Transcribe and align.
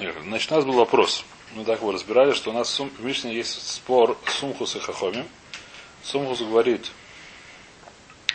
Значит, 0.00 0.50
у 0.50 0.54
нас 0.54 0.64
был 0.64 0.74
вопрос. 0.74 1.24
Мы 1.54 1.64
так 1.64 1.80
его 1.80 1.92
разбирали, 1.92 2.32
что 2.32 2.50
у 2.50 2.52
нас 2.54 2.78
в 2.78 3.04
Мишне 3.04 3.34
есть 3.34 3.66
спор 3.70 4.16
Сумхус 4.26 4.74
и 4.76 4.78
Хахомим. 4.80 5.26
Сумхус 6.02 6.40
говорит, 6.40 6.90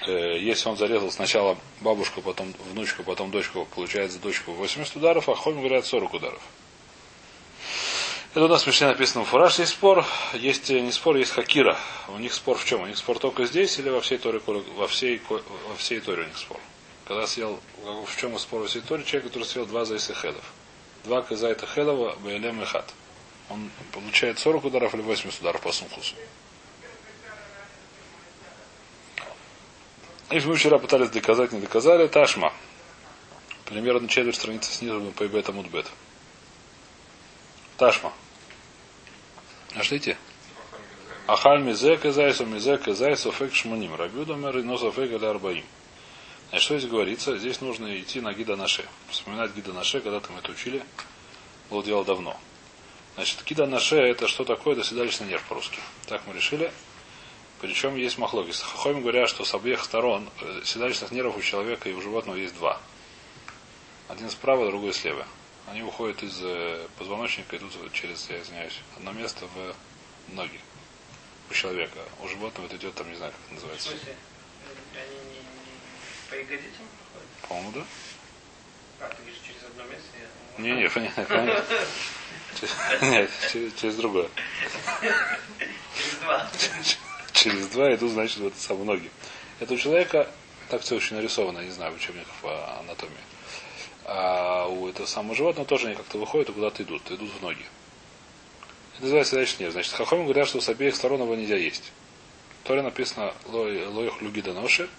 э, 0.05 0.37
если 0.39 0.69
он 0.69 0.77
зарезал 0.77 1.11
сначала 1.11 1.57
бабушку, 1.81 2.21
потом 2.21 2.53
внучку, 2.71 3.03
потом 3.03 3.31
дочку, 3.31 3.67
получается 3.73 4.19
дочку 4.19 4.51
80 4.51 4.95
ударов, 4.95 5.27
а 5.27 5.33
Хохомим 5.33 5.61
говорят 5.61 5.87
40 5.87 6.13
ударов. 6.13 6.41
Это 8.35 8.45
у 8.45 8.47
нас 8.47 8.63
в 8.63 8.67
Мишне 8.67 8.87
написано 8.87 9.23
в 9.23 9.29
Фураж 9.29 9.57
есть 9.57 9.71
спор, 9.71 10.05
есть 10.33 10.69
не 10.69 10.91
спор, 10.91 11.15
есть 11.15 11.31
Хакира. 11.31 11.79
У 12.09 12.19
них 12.19 12.33
спор 12.33 12.57
в 12.57 12.65
чем? 12.65 12.81
У 12.81 12.85
них 12.85 12.97
спор 12.97 13.17
только 13.17 13.45
здесь 13.45 13.79
или 13.79 13.89
во 13.89 14.01
всей 14.01 14.19
Торе, 14.19 14.39
во 14.45 14.87
всей, 14.87 15.19
во 15.29 15.75
всей 15.77 15.99
Торе 15.99 16.23
у 16.23 16.27
них 16.27 16.37
спор? 16.37 16.59
Когда 17.05 17.25
съел, 17.25 17.59
в 17.83 18.19
чем 18.19 18.37
спор 18.37 18.61
во 18.61 18.67
всей 18.67 18.81
Торе, 18.81 19.03
человек, 19.03 19.29
который 19.29 19.45
съел 19.45 19.65
два 19.65 19.85
зайсахедов. 19.85 20.43
Два 21.05 21.21
казайта 21.21 21.67
хедова, 21.67 22.15
бэлем 22.15 22.61
и 22.61 22.65
хат. 22.65 22.91
Он 23.49 23.69
получает 23.91 24.39
40 24.39 24.65
ударов 24.65 24.95
или 24.95 25.03
80 25.03 25.39
ударов 25.39 25.61
по 25.61 25.71
сумхусу. 25.71 26.15
И 30.31 30.39
мы 30.39 30.55
вчера 30.55 30.79
пытались 30.79 31.11
доказать, 31.11 31.51
не 31.51 31.59
доказали. 31.59 32.07
Ташма. 32.07 32.51
Примерно 33.65 34.07
четверть 34.07 34.35
страницы 34.35 34.71
снизу 34.71 34.99
по 35.11 35.27
бета 35.27 35.51
мудбет. 35.51 35.85
Ташма. 37.77 38.11
Нашлите? 39.75 40.17
Ахаль 41.27 41.61
мизе 41.61 41.97
казайсу 41.97 42.47
мизе 42.47 42.77
казайсу 42.77 43.31
фек 43.31 43.53
шманим. 43.53 43.93
Рабюдамер 43.93 44.57
и 44.57 44.63
нософек 44.63 45.11
или 45.11 45.25
арбаим. 45.25 45.65
Значит, 46.49 46.65
что 46.65 46.77
здесь 46.77 46.89
говорится? 46.89 47.37
Здесь 47.37 47.61
нужно 47.61 47.99
идти 47.99 48.21
на 48.21 48.33
гида 48.33 48.55
наше. 48.55 48.85
Вспоминать 49.09 49.53
гида 49.55 49.73
наше, 49.73 49.99
когда-то 49.99 50.31
мы 50.31 50.39
это 50.39 50.51
учили. 50.51 50.83
Было 51.69 51.83
дело 51.83 52.05
давно. 52.05 52.37
Значит, 53.15 53.43
кида 53.43 53.65
наше 53.65 53.95
это 53.95 54.27
что 54.27 54.43
такое? 54.43 54.75
Это 54.75 54.83
седалищный 54.83 55.27
нерв 55.27 55.43
по-русски. 55.43 55.79
Так 56.07 56.21
мы 56.27 56.33
решили. 56.33 56.71
Причем 57.61 57.95
есть 57.95 58.17
махлогис. 58.17 58.61
Хохоми 58.61 59.01
говорят, 59.01 59.29
что 59.29 59.45
с 59.45 59.53
обеих 59.53 59.83
сторон 59.83 60.29
э, 60.41 60.61
седалищных 60.65 61.11
нервов 61.11 61.37
у 61.37 61.41
человека 61.41 61.89
и 61.89 61.93
у 61.93 62.01
животного 62.01 62.35
есть 62.35 62.55
два. 62.55 62.79
Один 64.07 64.29
справа, 64.29 64.67
другой 64.67 64.93
слева. 64.93 65.25
Они 65.67 65.81
уходят 65.81 66.21
из 66.21 66.39
э, 66.43 66.87
позвоночника, 66.97 67.57
идут 67.57 67.71
через, 67.93 68.29
я 68.29 68.41
извиняюсь, 68.41 68.79
одно 68.97 69.13
место 69.13 69.47
в 69.55 70.35
ноги 70.35 70.59
у 71.49 71.53
человека. 71.53 71.99
У 72.21 72.27
животного 72.27 72.67
это 72.67 72.75
идет 72.75 72.93
там, 72.93 73.09
не 73.09 73.15
знаю, 73.15 73.31
как 73.31 73.41
это 73.45 73.53
называется. 73.55 73.89
В 73.89 73.91
смысле? 73.91 74.15
Они 74.93 75.15
не, 75.15 75.39
не 75.39 75.45
по 76.29 76.35
ягодицам 76.35 76.85
По-моему, 77.47 77.71
да. 77.71 77.85
А, 79.01 79.09
ты 79.09 79.23
видишь 79.23 79.41
через 79.45 79.63
одно 79.63 79.83
место? 79.83 80.09
Я... 80.57 80.63
Не, 80.63 80.81
не, 80.81 80.89
понятно, 80.89 81.23
понятно. 81.25 81.65
Нет, 83.01 83.29
через, 83.77 83.95
другое. 83.95 84.29
Через 85.01 86.19
два. 86.21 86.49
Через 87.33 87.67
два 87.67 87.93
идут, 87.93 88.11
значит, 88.11 88.37
вот 88.37 88.53
сам 88.57 88.85
ноги. 88.85 89.09
Это 89.59 89.73
у 89.73 89.77
человека, 89.77 90.29
так 90.69 90.81
все 90.81 90.95
очень 90.95 91.15
нарисовано, 91.15 91.59
не 91.59 91.71
знаю, 91.71 91.91
в 91.91 91.95
учебниках 91.95 92.33
по 92.41 92.79
анатомии. 92.79 93.15
А 94.05 94.67
у 94.67 94.87
этого 94.87 95.05
самого 95.05 95.35
животного 95.35 95.67
тоже 95.67 95.87
они 95.87 95.95
как-то 95.95 96.17
выходят 96.17 96.49
и 96.49 96.53
куда-то 96.53 96.83
идут, 96.83 97.11
идут 97.11 97.31
в 97.31 97.41
ноги. 97.41 97.65
Это 98.93 99.03
называется 99.03 99.35
дальше 99.35 99.55
нет. 99.59 99.73
Значит, 99.73 99.93
хахоми 99.93 100.23
говорят, 100.23 100.47
что 100.47 100.61
с 100.61 100.69
обеих 100.69 100.95
сторон 100.95 101.21
его 101.21 101.35
нельзя 101.35 101.57
есть. 101.57 101.91
В 102.63 102.67
Торе 102.67 102.81
написано 102.81 103.33
лоих 103.45 104.21
люги 104.21 104.41
доноши. 104.41 104.89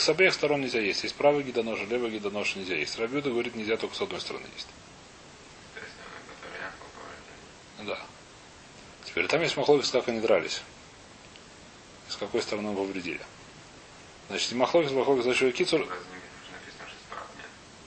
С 0.00 0.08
обеих 0.08 0.32
сторон 0.32 0.62
нельзя 0.62 0.80
есть. 0.80 1.02
Есть 1.02 1.14
правый 1.14 1.44
гидоноши, 1.44 1.84
левый 1.84 2.10
гидоноши 2.10 2.58
нельзя 2.58 2.74
есть. 2.74 2.98
Рабюда 2.98 3.28
говорит, 3.28 3.54
нельзя 3.54 3.76
только 3.76 3.94
с 3.94 4.00
одной 4.00 4.18
стороны 4.18 4.46
есть. 4.54 4.66
Да. 7.84 7.98
Теперь 9.04 9.26
там 9.26 9.42
есть 9.42 9.58
махлокис, 9.58 9.90
как 9.90 10.08
они 10.08 10.20
дрались. 10.20 10.62
С 12.08 12.16
какой 12.16 12.40
стороны 12.40 12.74
повредили. 12.74 13.20
Значит, 14.28 14.52
махлокис, 14.52 14.90
махлокис, 14.92 15.24
значит, 15.24 15.54
кицур... 15.54 15.86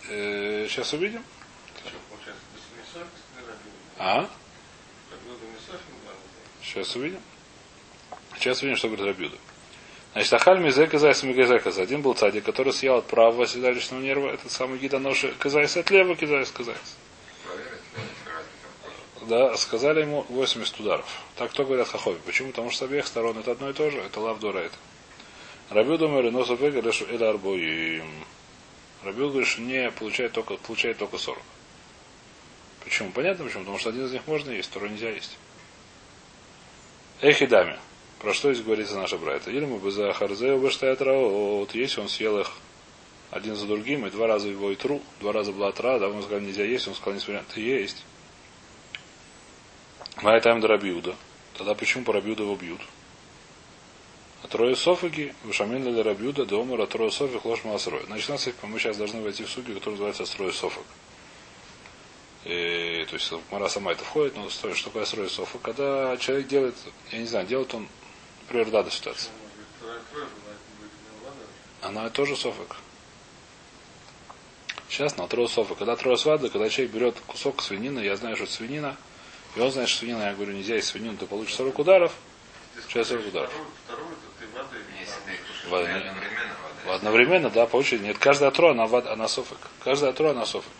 Э, 0.07 0.68
сейчас 0.69 0.94
увидим. 0.94 1.23
А? 3.97 4.29
Сейчас 6.62 6.96
увидим. 6.96 7.22
Сейчас 8.35 8.62
увидим, 8.62 8.78
что 8.78 8.90
говорит 8.90 9.07
Рабюда. 9.07 9.38
Значит, 10.13 10.34
Ахаль 10.34 10.59
Мизек 10.59 10.91
Казайс 10.91 11.24
Мигазекас. 11.24 11.79
Один 11.79 12.01
был 12.01 12.13
цадик, 12.13 12.44
который 12.44 12.72
съел 12.72 12.97
от 12.97 13.07
правого 13.07 13.47
седалищного 13.47 14.00
нерва, 14.00 14.29
этот 14.29 14.51
самый 14.51 14.78
гидоноши 14.78 15.34
Казайс 15.40 15.75
от 15.75 15.90
левого 15.90 16.16
Казайс 16.16 16.51
Казайс. 16.51 16.97
Да, 19.23 19.56
сказали 19.57 20.02
ему 20.02 20.25
80 20.29 20.79
ударов. 20.79 21.06
Так 21.35 21.52
кто 21.52 21.66
говорят 21.66 21.88
Хахови. 21.88 22.19
Почему? 22.25 22.50
Потому 22.50 22.69
что 22.69 22.85
с 22.85 22.88
обеих 22.88 23.07
сторон 23.07 23.38
это 23.40 23.53
одно 23.53 23.69
и 23.69 23.73
то 23.73 23.90
же. 23.90 23.97
Это 24.00 24.19
лавдора 24.19 24.59
это. 24.59 24.75
Рабю 25.69 25.97
думали, 25.97 26.29
но 26.29 26.46
Софега 26.46 26.81
решу 26.81 27.06
это 27.06 27.29
арбоим. 27.29 28.06
Рабил 29.03 29.29
говорит, 29.29 29.47
что 29.47 29.62
не 29.62 29.90
получает 29.91 30.34
только, 30.34 30.57
получает 30.57 30.97
только 30.97 31.18
40. 31.18 31.41
Почему? 32.84 33.12
Понятно 33.12 33.46
почему? 33.46 33.62
Потому 33.62 33.79
что 33.79 33.90
один 33.90 34.06
из 34.06 34.12
них 34.12 34.28
можно 34.28 34.52
есть, 34.52 34.69
второй 34.69 34.90
нельзя 34.90 35.09
есть. 35.09 35.38
Эхидами. 37.22 37.79
Про 38.23 38.34
что 38.34 38.53
здесь 38.53 38.63
говорится 38.66 38.95
наша 38.95 39.17
братья? 39.17 39.51
Или 39.51 39.66
мы 39.66 39.79
бы 39.79 39.91
за 39.91 40.13
Харзею 40.13 40.57
выштает 40.57 41.01
вот 41.01 41.75
если 41.75 42.00
он 42.00 42.07
съел 42.07 42.39
их 42.39 42.50
один 43.31 43.53
за 43.53 43.67
другим, 43.67 44.07
и 44.07 44.09
два 44.11 44.28
раза 44.28 44.47
его 44.47 44.72
и 44.72 44.75
тру, 44.75 45.01
два 45.19 45.34
раза 45.34 45.51
была 45.51 45.73
тра, 45.73 46.00
да, 46.00 46.07
он 46.07 46.23
сказал, 46.23 46.39
нельзя 46.39 46.63
есть, 46.63 46.88
он 46.88 46.95
сказал, 46.95 47.16
несмотря 47.16 47.44
ты 47.53 47.59
есть. 47.59 48.06
Май 50.22 50.39
тайм 50.39 50.63
Рабиуда. 50.63 51.17
Тогда 51.57 51.75
почему 51.75 52.06
по 52.06 52.13
Рабиуда 52.13 52.44
его 52.44 52.56
бьют? 52.56 52.79
А 54.41 54.47
трое 54.47 54.78
софаги, 54.78 55.35
вышамин 55.44 55.84
для 55.84 56.01
Рабиуда, 56.01 56.45
домар, 56.45 56.79
а 56.79 56.88
трое 56.88 57.11
софик, 57.11 57.44
ложь 57.44 57.66
маасрой. 57.66 58.03
Значит, 58.05 58.29
нас, 58.29 58.47
мы 58.61 58.79
сейчас 58.79 58.95
должны 58.95 59.22
войти 59.22 59.44
в 59.44 59.50
суги, 59.50 59.73
который 59.73 59.95
называется 59.95 60.25
строй 60.25 60.53
софак. 60.53 60.85
И, 62.45 63.05
то 63.09 63.16
есть 63.16 63.34
Мара 63.51 63.67
сама 63.67 63.91
это 63.91 64.05
входит, 64.05 64.38
но 64.38 64.50
что 64.50 64.72
такое 64.85 65.03
строй 65.03 65.29
софак? 65.29 65.61
Когда 65.61 66.16
человек 66.16 66.47
делает, 66.47 66.75
я 67.11 67.17
не 67.17 67.25
знаю, 67.25 67.45
делает 67.47 67.73
он, 67.73 67.85
например, 68.44 68.70
да, 68.72 68.90
ситуация. 68.90 69.31
Она 71.81 72.09
тоже 72.09 72.36
софак. 72.36 72.78
Сейчас 74.90 75.18
на 75.18 75.28
трое 75.28 75.48
софак. 75.48 75.80
Когда 75.80 75.96
трое 75.96 76.18
свады, 76.18 76.50
когда 76.50 76.70
человек 76.70 76.94
берет 76.94 77.20
кусок 77.28 77.62
свинины, 77.62 78.00
я 78.00 78.16
знаю, 78.16 78.36
что 78.36 78.46
свинина, 78.46 78.96
и 79.56 79.59
он 79.59 79.72
знает, 79.72 79.90
что 79.90 80.00
свинина, 80.00 80.24
я 80.24 80.34
говорю, 80.34 80.53
нельзя 80.53 80.76
есть 80.76 80.88
свинину, 80.88 81.18
ты 81.18 81.26
получишь 81.26 81.56
40 81.56 81.80
ударов, 81.80 82.14
сейчас 82.88 83.08
40 83.08 83.28
ударов. 83.28 83.52
Одновременно, 85.66 86.14
одновременно, 86.88 87.50
да, 87.50 87.66
по 87.66 87.78
очереди. 87.78 88.03
Нет, 88.03 88.18
каждая 88.18 88.52
тро, 88.52 88.72
она, 88.72 88.84
она 88.86 89.28
софик. 89.28 89.58
Каждая 89.84 90.14
тро, 90.14 90.30
она 90.30 90.46
софик. 90.46 90.72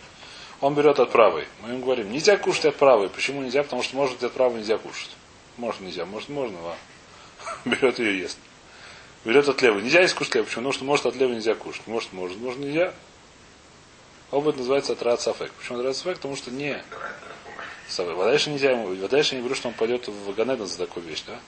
Он 0.60 0.74
берет 0.74 1.00
от 1.00 1.10
правой. 1.10 1.48
Мы 1.62 1.70
ему 1.70 1.84
говорим, 1.84 2.10
нельзя 2.10 2.36
кушать 2.36 2.66
от 2.66 2.76
правой. 2.76 3.08
Почему 3.08 3.42
нельзя? 3.42 3.62
Потому 3.62 3.82
что 3.82 3.96
может 3.96 4.22
от 4.22 4.32
правой 4.32 4.58
нельзя 4.58 4.78
кушать. 4.78 5.10
Может 5.56 5.80
нельзя, 5.80 6.06
может 6.06 6.28
можно, 6.28 6.58
а 6.58 6.76
берет 7.64 7.98
ее 7.98 8.18
ест. 8.20 8.38
Берет 9.24 9.48
от 9.48 9.62
левой. 9.62 9.82
Нельзя 9.82 10.02
есть 10.02 10.14
кушать 10.14 10.34
левой. 10.34 10.46
Почему? 10.46 10.62
Потому 10.62 10.72
что 10.72 10.84
может 10.84 11.06
от 11.06 11.16
левой 11.16 11.36
нельзя 11.36 11.54
кушать. 11.54 11.86
Может, 11.86 12.12
может, 12.12 12.38
может 12.38 12.60
нельзя. 12.60 12.92
Оба 14.30 14.52
называется 14.52 14.92
атрат 14.92 15.20
сафек. 15.20 15.52
Почему 15.52 15.78
атрат 15.78 15.96
сафек? 15.96 16.16
Потому 16.16 16.36
что 16.36 16.50
не 16.50 16.82
собой. 17.88 18.14
Вадайша 18.14 18.50
нельзя 18.50 18.72
ему. 18.72 18.94
Вадайша 18.94 19.34
не 19.34 19.40
говорю, 19.40 19.54
что 19.54 19.68
он 19.68 19.74
пойдет 19.74 20.08
в 20.08 20.34
Ганедон 20.34 20.66
за 20.66 20.78
такую 20.78 21.06
вещь, 21.06 21.22
да? 21.26 21.38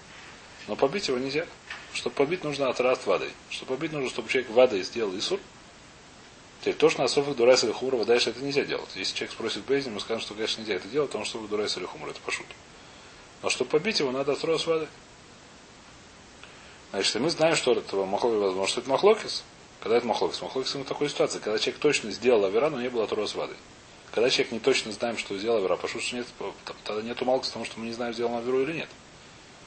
Но 0.69 0.77
побить 0.77 1.09
его 1.09 1.19
нельзя. 1.19 1.47
Чтобы 1.93 2.15
побить 2.15 2.45
нужно 2.45 2.69
от 2.69 2.81
раз 2.81 3.07
вадой. 3.07 3.31
Чтобы 3.51 3.77
побить 3.77 3.93
нужно, 3.93 4.09
чтобы 4.09 4.29
человек 4.29 4.51
вадой 4.51 4.83
сделал 4.83 5.17
Исур. 5.19 5.41
Теперь 6.61 6.75
то, 6.75 6.89
что 6.89 7.03
на 7.03 7.09
софах 7.09 7.37
дурайс 7.37 7.63
или 7.65 7.73
хумра, 7.73 8.05
дальше 8.05 8.31
это 8.31 8.41
нельзя 8.41 8.65
делать. 8.65 8.89
Если 8.95 9.15
человек 9.15 9.33
спросит 9.33 9.65
Бейзин, 9.65 9.95
мы 9.95 10.01
скажем, 10.01 10.21
что, 10.21 10.35
конечно, 10.35 10.61
нельзя 10.61 10.75
это 10.75 10.89
делать, 10.89 11.11
потому 11.11 11.25
что 11.25 11.35
софах 11.35 11.51
дурайс 11.51 11.77
или 11.77 11.85
хумра, 11.85 12.11
это 12.11 12.21
пошут. 12.21 12.47
Но 13.43 13.51
чтобы 13.51 13.71
побить 13.71 14.01
его, 14.01 14.11
надо 14.11 14.33
от 14.33 14.41
с 14.41 14.67
вадой. 14.67 14.89
Значит, 16.93 17.15
мы 17.17 17.31
знаем, 17.31 17.57
что 17.57 17.73
это 17.73 17.97
махлокис, 17.97 18.41
возможно, 18.41 18.69
что 18.69 18.81
это 18.81 18.91
махлокис. 18.91 19.45
Когда 19.81 19.97
это 19.97 20.07
махлокис? 20.07 20.41
Махлокис 20.41 20.75
в 20.75 20.85
такой 20.85 21.09
ситуации, 21.09 21.39
когда 21.39 21.59
человек 21.59 21.81
точно 21.81 22.11
сделал 22.11 22.45
авера, 22.45 22.71
но 22.71 22.81
не 22.81 22.89
было 22.89 23.05
от 23.05 23.13
с 23.13 23.35
вадой. 23.35 23.57
Когда 24.17 24.31
человек 24.31 24.53
не 24.53 24.61
точно 24.61 24.93
знаем, 24.93 25.19
что 25.19 25.37
сделал 25.37 25.59
Авера, 25.59 25.77
потому 25.77 26.01
что 26.01 26.17
нет, 26.17 26.27
тогда 26.85 27.03
нет 27.03 27.21
умалка, 27.21 27.47
потому 27.47 27.67
что 27.67 27.79
мы 27.79 27.85
не 27.85 27.93
знаем, 27.93 28.15
сделал 28.15 28.33
он 28.33 28.39
Аверу 28.39 28.63
или 28.63 28.73
нет. 28.73 28.89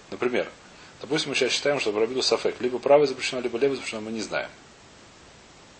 Например, 0.10 0.50
допустим, 1.01 1.30
мы 1.30 1.36
сейчас 1.36 1.51
считаем, 1.51 1.80
что 1.80 1.92
Рабиду 1.92 2.24
Сафек 2.24 2.60
либо 2.60 2.80
правый 2.80 3.06
запрещено, 3.06 3.42
либо 3.42 3.60
левый 3.60 3.75
запрещено, 3.75 4.01
мы 4.01 4.12
не 4.12 4.21
знаем. 4.21 4.50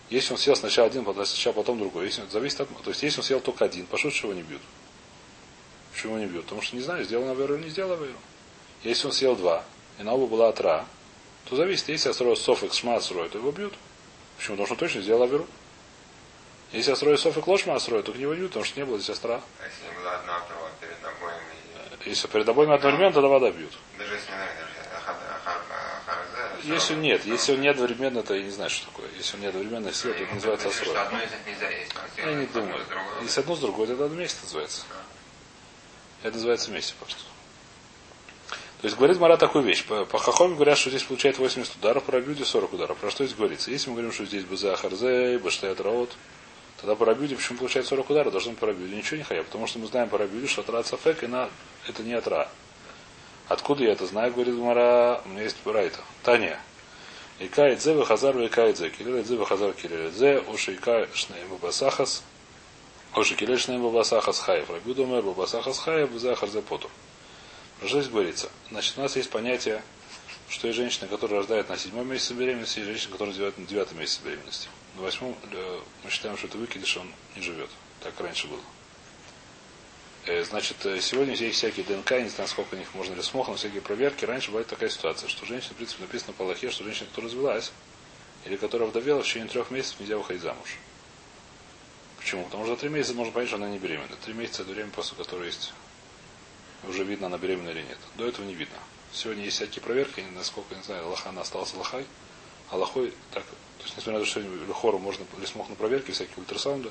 Если 0.08 0.32
он 0.32 0.38
съел 0.38 0.54
сначала 0.54 0.86
один, 0.86 1.04
потом 1.04 1.26
сначала 1.26 1.52
потом 1.52 1.80
другой, 1.80 2.06
если 2.06 2.22
зависит 2.30 2.60
от... 2.60 2.68
То 2.84 2.90
есть, 2.90 3.02
если 3.02 3.18
он 3.18 3.24
съел 3.24 3.40
только 3.40 3.64
один, 3.64 3.86
пошут, 3.86 4.14
что 4.14 4.28
его 4.28 4.36
не 4.36 4.42
бьют. 4.42 4.62
Почему 5.92 6.14
его 6.14 6.24
не 6.24 6.30
бьют? 6.30 6.44
Потому 6.44 6.62
что 6.62 6.76
не 6.76 6.82
знаю, 6.82 7.04
сделал 7.04 7.28
Аверу 7.28 7.56
или 7.56 7.64
не 7.64 7.70
сделал 7.70 7.94
Аверу. 7.94 8.18
Если 8.84 9.06
он 9.06 9.12
съел 9.12 9.34
два, 9.34 9.64
и 9.98 10.04
на 10.04 10.14
оба 10.14 10.28
была 10.28 10.48
отра, 10.48 10.86
то 11.44 11.56
зависит, 11.56 11.88
если 11.88 12.08
я 12.08 12.14
строю 12.14 12.36
софик, 12.36 12.72
шмат 12.72 13.02
строю, 13.02 13.28
то 13.30 13.38
его 13.38 13.50
бьют. 13.50 13.74
Почему? 14.36 14.56
Потому 14.56 14.66
что 14.66 14.74
он 14.74 14.78
точно 14.78 15.02
сделал 15.02 15.22
Аверу. 15.22 15.46
Если 16.72 16.92
Асрой 16.92 17.18
Софик 17.18 17.46
Лошма 17.48 17.74
Асрой, 17.74 18.02
то 18.02 18.12
к 18.12 18.16
него 18.16 18.32
не 18.32 18.40
бьют, 18.40 18.52
потому 18.52 18.64
что 18.64 18.78
не 18.78 18.86
было 18.86 18.98
здесь 18.98 19.10
Астра. 19.10 19.42
А 19.60 19.66
если 19.66 19.82
не 19.92 19.98
было 19.98 20.14
одна, 20.14 20.38
то 20.40 20.54
перед 20.80 21.04
обоим 21.04 21.42
и... 22.06 22.08
Если 22.08 22.28
перед 22.28 22.48
обоими 22.48 22.74
одновременно, 22.74 23.12
тогда 23.12 23.28
вода 23.28 23.50
бьют. 23.50 23.76
Даже 23.98 24.14
если 24.14 24.30
не. 26.64 26.72
Если 26.72 26.94
нет, 26.94 27.24
если 27.24 27.54
он 27.54 27.60
не 27.60 27.68
одновременно, 27.68 28.22
то 28.22 28.34
я 28.34 28.42
не 28.42 28.50
знаю, 28.50 28.70
что 28.70 28.86
такое. 28.86 29.08
Если 29.16 29.34
он 29.34 29.40
не 29.40 29.48
одновременно 29.48 29.92
сидит, 29.92 30.18
то 30.18 30.22
это 30.22 30.34
называется 30.34 30.68
Асрой. 30.68 30.94
Есть. 30.94 31.92
Я 32.16 32.34
не 32.34 32.46
думаю. 32.46 32.86
Если 33.22 33.40
одно 33.40 33.56
с 33.56 33.60
другой, 33.60 33.86
то 33.88 33.94
это 33.94 34.06
вместе 34.06 34.38
называется. 34.42 34.82
Это 36.22 36.34
называется 36.34 36.70
вместе 36.70 36.94
просто. 37.00 37.20
То 38.80 38.86
есть 38.86 38.96
говорит 38.96 39.18
Мара 39.18 39.36
такую 39.36 39.62
вещь. 39.62 39.84
По, 39.84 40.06
по 40.06 40.18
Хахоме 40.18 40.54
говорят, 40.54 40.78
что 40.78 40.88
здесь 40.88 41.02
получает 41.02 41.38
80 41.38 41.76
ударов, 41.76 42.04
по 42.04 42.12
Рабюде 42.12 42.46
40 42.46 42.72
ударов. 42.72 42.96
Про 42.96 43.10
что 43.10 43.26
здесь 43.26 43.36
говорится? 43.36 43.70
Если 43.70 43.90
мы 43.90 43.96
говорим, 43.96 44.12
что 44.12 44.24
здесь 44.24 44.44
База 44.44 44.74
Харзе, 44.74 45.38
Баштаят 45.38 45.80
Раот, 45.80 46.10
тогда 46.78 46.94
по 46.94 47.04
Рабюде, 47.04 47.36
почему 47.36 47.58
получает 47.58 47.86
40 47.86 48.08
ударов, 48.08 48.32
должен 48.32 48.56
по 48.56 48.66
Рабюде 48.66 48.96
ничего 48.96 49.18
не 49.18 49.22
хая. 49.22 49.42
Потому 49.42 49.66
что 49.66 49.78
мы 49.78 49.86
знаем 49.86 50.08
по 50.08 50.16
Рабюде, 50.16 50.46
что 50.46 50.62
Атра 50.62 50.82
Цафек, 50.82 51.22
и 51.22 51.26
на, 51.26 51.50
это 51.86 52.02
не 52.02 52.14
Атра. 52.14 52.48
Откуда 53.48 53.84
я 53.84 53.92
это 53.92 54.06
знаю, 54.06 54.32
говорит 54.32 54.54
Мара, 54.54 55.20
у 55.26 55.28
меня 55.28 55.42
есть 55.42 55.56
Райта. 55.66 56.00
Таня. 56.22 56.58
И 57.38 57.48
кайдзе 57.48 57.94
вахазар 57.94 58.36
ве 58.38 58.48
кайдзе. 58.48 58.88
Килеледзе 58.90 59.36
вахазар 59.36 59.72
килеледзе. 59.72 60.42
Уши 60.48 60.74
ика 60.74 61.06
шнеем 61.12 61.48
бабасахас. 61.48 62.22
Уши 63.14 63.34
шнеем 63.58 63.82
бабасахас 63.82 64.38
хаев. 64.40 64.70
Рабюд 64.70 64.98
умер 64.98 65.22
бабасахас 65.22 65.78
хаев. 65.78 66.10
Захар 66.12 66.48
зе 66.48 66.62
потур. 66.62 66.90
Здесь 67.82 68.08
говорится? 68.08 68.50
Значит, 68.70 68.98
у 68.98 69.00
нас 69.00 69.16
есть 69.16 69.30
понятие, 69.30 69.82
что 70.48 70.66
есть 70.66 70.76
женщина, 70.76 71.08
которая 71.08 71.38
рождает 71.38 71.68
на 71.68 71.78
седьмом 71.78 72.08
месяце 72.08 72.34
беременности, 72.34 72.80
и 72.80 72.84
женщина, 72.84 73.12
которая 73.12 73.34
живет 73.34 73.56
на 73.56 73.66
девятом 73.66 73.98
месяце 73.98 74.20
беременности. 74.22 74.68
На 74.96 75.02
восьмом 75.02 75.34
э, 75.50 75.80
мы 76.04 76.10
считаем, 76.10 76.36
что 76.36 76.48
это 76.48 76.58
выкидыш, 76.58 76.96
он 76.98 77.10
не 77.36 77.42
живет. 77.42 77.70
Так 78.00 78.20
раньше 78.20 78.48
было. 78.48 78.60
Э, 80.26 80.44
значит, 80.44 80.84
э, 80.84 81.00
сегодня 81.00 81.34
есть 81.34 81.56
всякие 81.56 81.86
ДНК, 81.86 82.10
не 82.12 82.28
знаю, 82.28 82.48
сколько 82.48 82.76
них 82.76 82.92
можно 82.94 83.14
ли 83.14 83.22
смог, 83.22 83.48
но 83.48 83.54
всякие 83.54 83.80
проверки. 83.80 84.26
Раньше 84.26 84.48
бывает 84.48 84.66
такая 84.66 84.90
ситуация, 84.90 85.28
что 85.30 85.46
женщина, 85.46 85.72
в 85.72 85.76
принципе, 85.76 86.02
написано 86.02 86.34
по 86.34 86.44
Аллахе, 86.44 86.70
что 86.70 86.84
женщина, 86.84 87.06
которая 87.08 87.30
развелась, 87.30 87.72
или 88.44 88.56
которая 88.56 88.88
вдовела, 88.88 89.22
в 89.22 89.26
течение 89.26 89.48
трех 89.48 89.70
месяцев 89.70 90.00
нельзя 90.00 90.18
выходить 90.18 90.42
замуж. 90.42 90.76
Почему? 92.18 92.44
Потому 92.44 92.64
что 92.64 92.74
за 92.74 92.80
три 92.80 92.90
месяца 92.90 93.14
можно 93.14 93.32
понять, 93.32 93.48
что 93.48 93.56
она 93.56 93.70
не 93.70 93.78
беременна. 93.78 94.14
Три 94.22 94.34
месяца 94.34 94.62
это 94.62 94.72
время, 94.72 94.90
после 94.90 95.16
которого 95.16 95.44
есть 95.44 95.72
уже 96.88 97.04
видно, 97.04 97.26
она 97.26 97.38
беременна 97.38 97.70
или 97.70 97.82
нет. 97.82 97.98
До 98.16 98.26
этого 98.26 98.44
не 98.44 98.54
видно. 98.54 98.76
Сегодня 99.12 99.44
есть 99.44 99.56
всякие 99.56 99.82
проверки, 99.82 100.24
насколько, 100.34 100.74
не 100.74 100.82
знаю, 100.82 101.08
лоха 101.08 101.32
остался 101.38 101.76
лохай, 101.76 102.06
а 102.70 102.76
лохой 102.76 103.12
так, 103.32 103.44
то 103.44 103.84
есть, 103.84 103.96
несмотря 103.96 104.20
на 104.20 104.24
то, 104.24 104.30
что 104.30 104.74
хору 104.74 104.98
можно 104.98 105.24
или 105.38 105.46
смог 105.46 105.68
на 105.68 105.74
проверке, 105.74 106.12
всякие 106.12 106.36
ультрасаунды, 106.36 106.90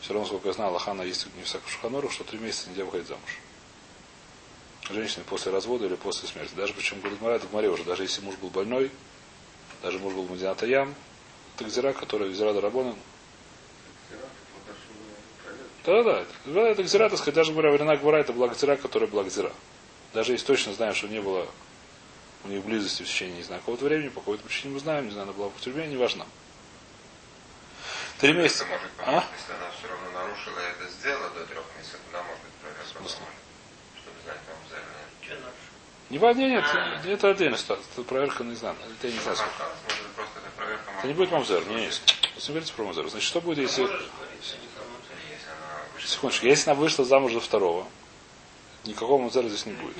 все 0.00 0.12
равно, 0.12 0.26
сколько 0.26 0.48
я 0.48 0.54
знаю, 0.54 0.72
лохана 0.72 1.02
есть 1.02 1.26
не 1.36 1.42
всякую 1.42 1.70
шуханору, 1.70 2.10
что 2.10 2.24
три 2.24 2.38
месяца 2.38 2.68
нельзя 2.68 2.84
выходить 2.84 3.08
замуж. 3.08 3.38
Женщины 4.90 5.24
после 5.24 5.50
развода 5.52 5.86
или 5.86 5.96
после 5.96 6.28
смерти. 6.28 6.54
Даже 6.54 6.74
причем, 6.74 7.00
говорит 7.00 7.20
Марат 7.20 7.42
в 7.42 7.52
море 7.52 7.70
уже, 7.70 7.82
даже 7.84 8.02
если 8.02 8.20
муж 8.20 8.36
был 8.36 8.50
больной, 8.50 8.90
даже 9.82 9.98
муж 9.98 10.14
был 10.14 10.24
Мадината 10.24 10.66
Ям, 10.66 10.94
так 11.56 11.68
зира, 11.70 11.92
который 11.92 12.32
зира 12.34 12.52
Дарабона, 12.52 12.94
да, 15.86 16.02
да, 16.02 16.24
да. 16.46 16.68
Это 16.68 16.82
гзира, 16.82 17.08
так 17.08 17.18
сказать, 17.18 17.34
даже 17.34 17.52
говоря, 17.52 17.70
времена 17.70 17.96
Гвара, 17.96 18.16
это 18.16 18.32
была 18.32 18.48
гзира, 18.48 18.76
которая 18.76 19.08
была 19.08 19.24
гзира. 19.24 19.52
Даже 20.12 20.32
если 20.32 20.46
точно 20.46 20.72
знаем, 20.74 20.94
что 20.94 21.08
не 21.08 21.20
было 21.20 21.46
у 22.44 22.48
них 22.48 22.64
близости 22.64 23.02
в 23.02 23.06
течение, 23.06 23.38
не 23.38 23.42
знаю, 23.42 23.60
какого-то 23.60 23.84
времени, 23.84 24.08
по 24.08 24.20
какой-то 24.20 24.44
причине 24.44 24.74
мы 24.74 24.80
знаем, 24.80 25.06
не 25.06 25.10
знаю, 25.10 25.24
она 25.24 25.32
была 25.32 25.48
в 25.48 25.60
тюрьме, 25.60 25.86
неважно. 25.86 26.26
Три 28.18 28.32
месяца. 28.32 28.64
Может, 28.66 28.90
а? 28.98 29.24
Если 29.36 29.52
она 29.52 29.70
все 29.78 29.88
равно 29.88 30.10
нарушила 30.10 30.58
и 30.58 30.70
это 30.70 30.90
сделала 30.90 31.28
до 31.30 31.44
трех 31.44 31.64
месяцев, 31.76 32.00
тогда 32.06 32.22
может 32.22 32.42
быть 32.42 32.52
проверка. 32.62 32.88
Чтобы 32.88 33.08
знать, 34.24 34.38
вам 34.48 34.56
взяли. 34.66 34.96
Не 36.08 36.18
важно, 36.18 36.40
нет, 36.40 36.64
нет, 37.04 37.18
это 37.18 37.30
отдельная 37.30 37.58
ситуация. 37.58 37.84
Это 37.92 38.02
проверка, 38.04 38.44
не 38.44 38.54
знаю. 38.54 38.76
Это 38.98 39.08
я 39.08 39.12
не 39.12 39.18
знаю. 39.18 39.36
Может, 39.36 40.00
просто 40.14 40.38
это 40.38 40.50
проверка 40.56 40.90
Это 40.98 41.06
не 41.08 41.14
будет 41.14 41.32
мамзер, 41.32 41.66
не, 41.66 41.74
нет. 41.74 42.00
Если 42.36 42.52
говорите 42.52 42.72
про 42.72 42.84
мамзер, 42.84 43.08
значит, 43.08 43.26
что 43.26 43.40
будет, 43.40 43.58
если... 43.58 43.82
Если 43.82 43.92
она 43.92 44.04
вышла. 44.04 44.25
Секундочку, 46.06 46.46
если 46.46 46.70
она 46.70 46.78
вышла 46.78 47.04
замуж 47.04 47.32
за 47.32 47.40
второго, 47.40 47.84
никакого 48.84 49.22
мамзера 49.22 49.48
здесь 49.48 49.66
не 49.66 49.72
будет. 49.72 49.96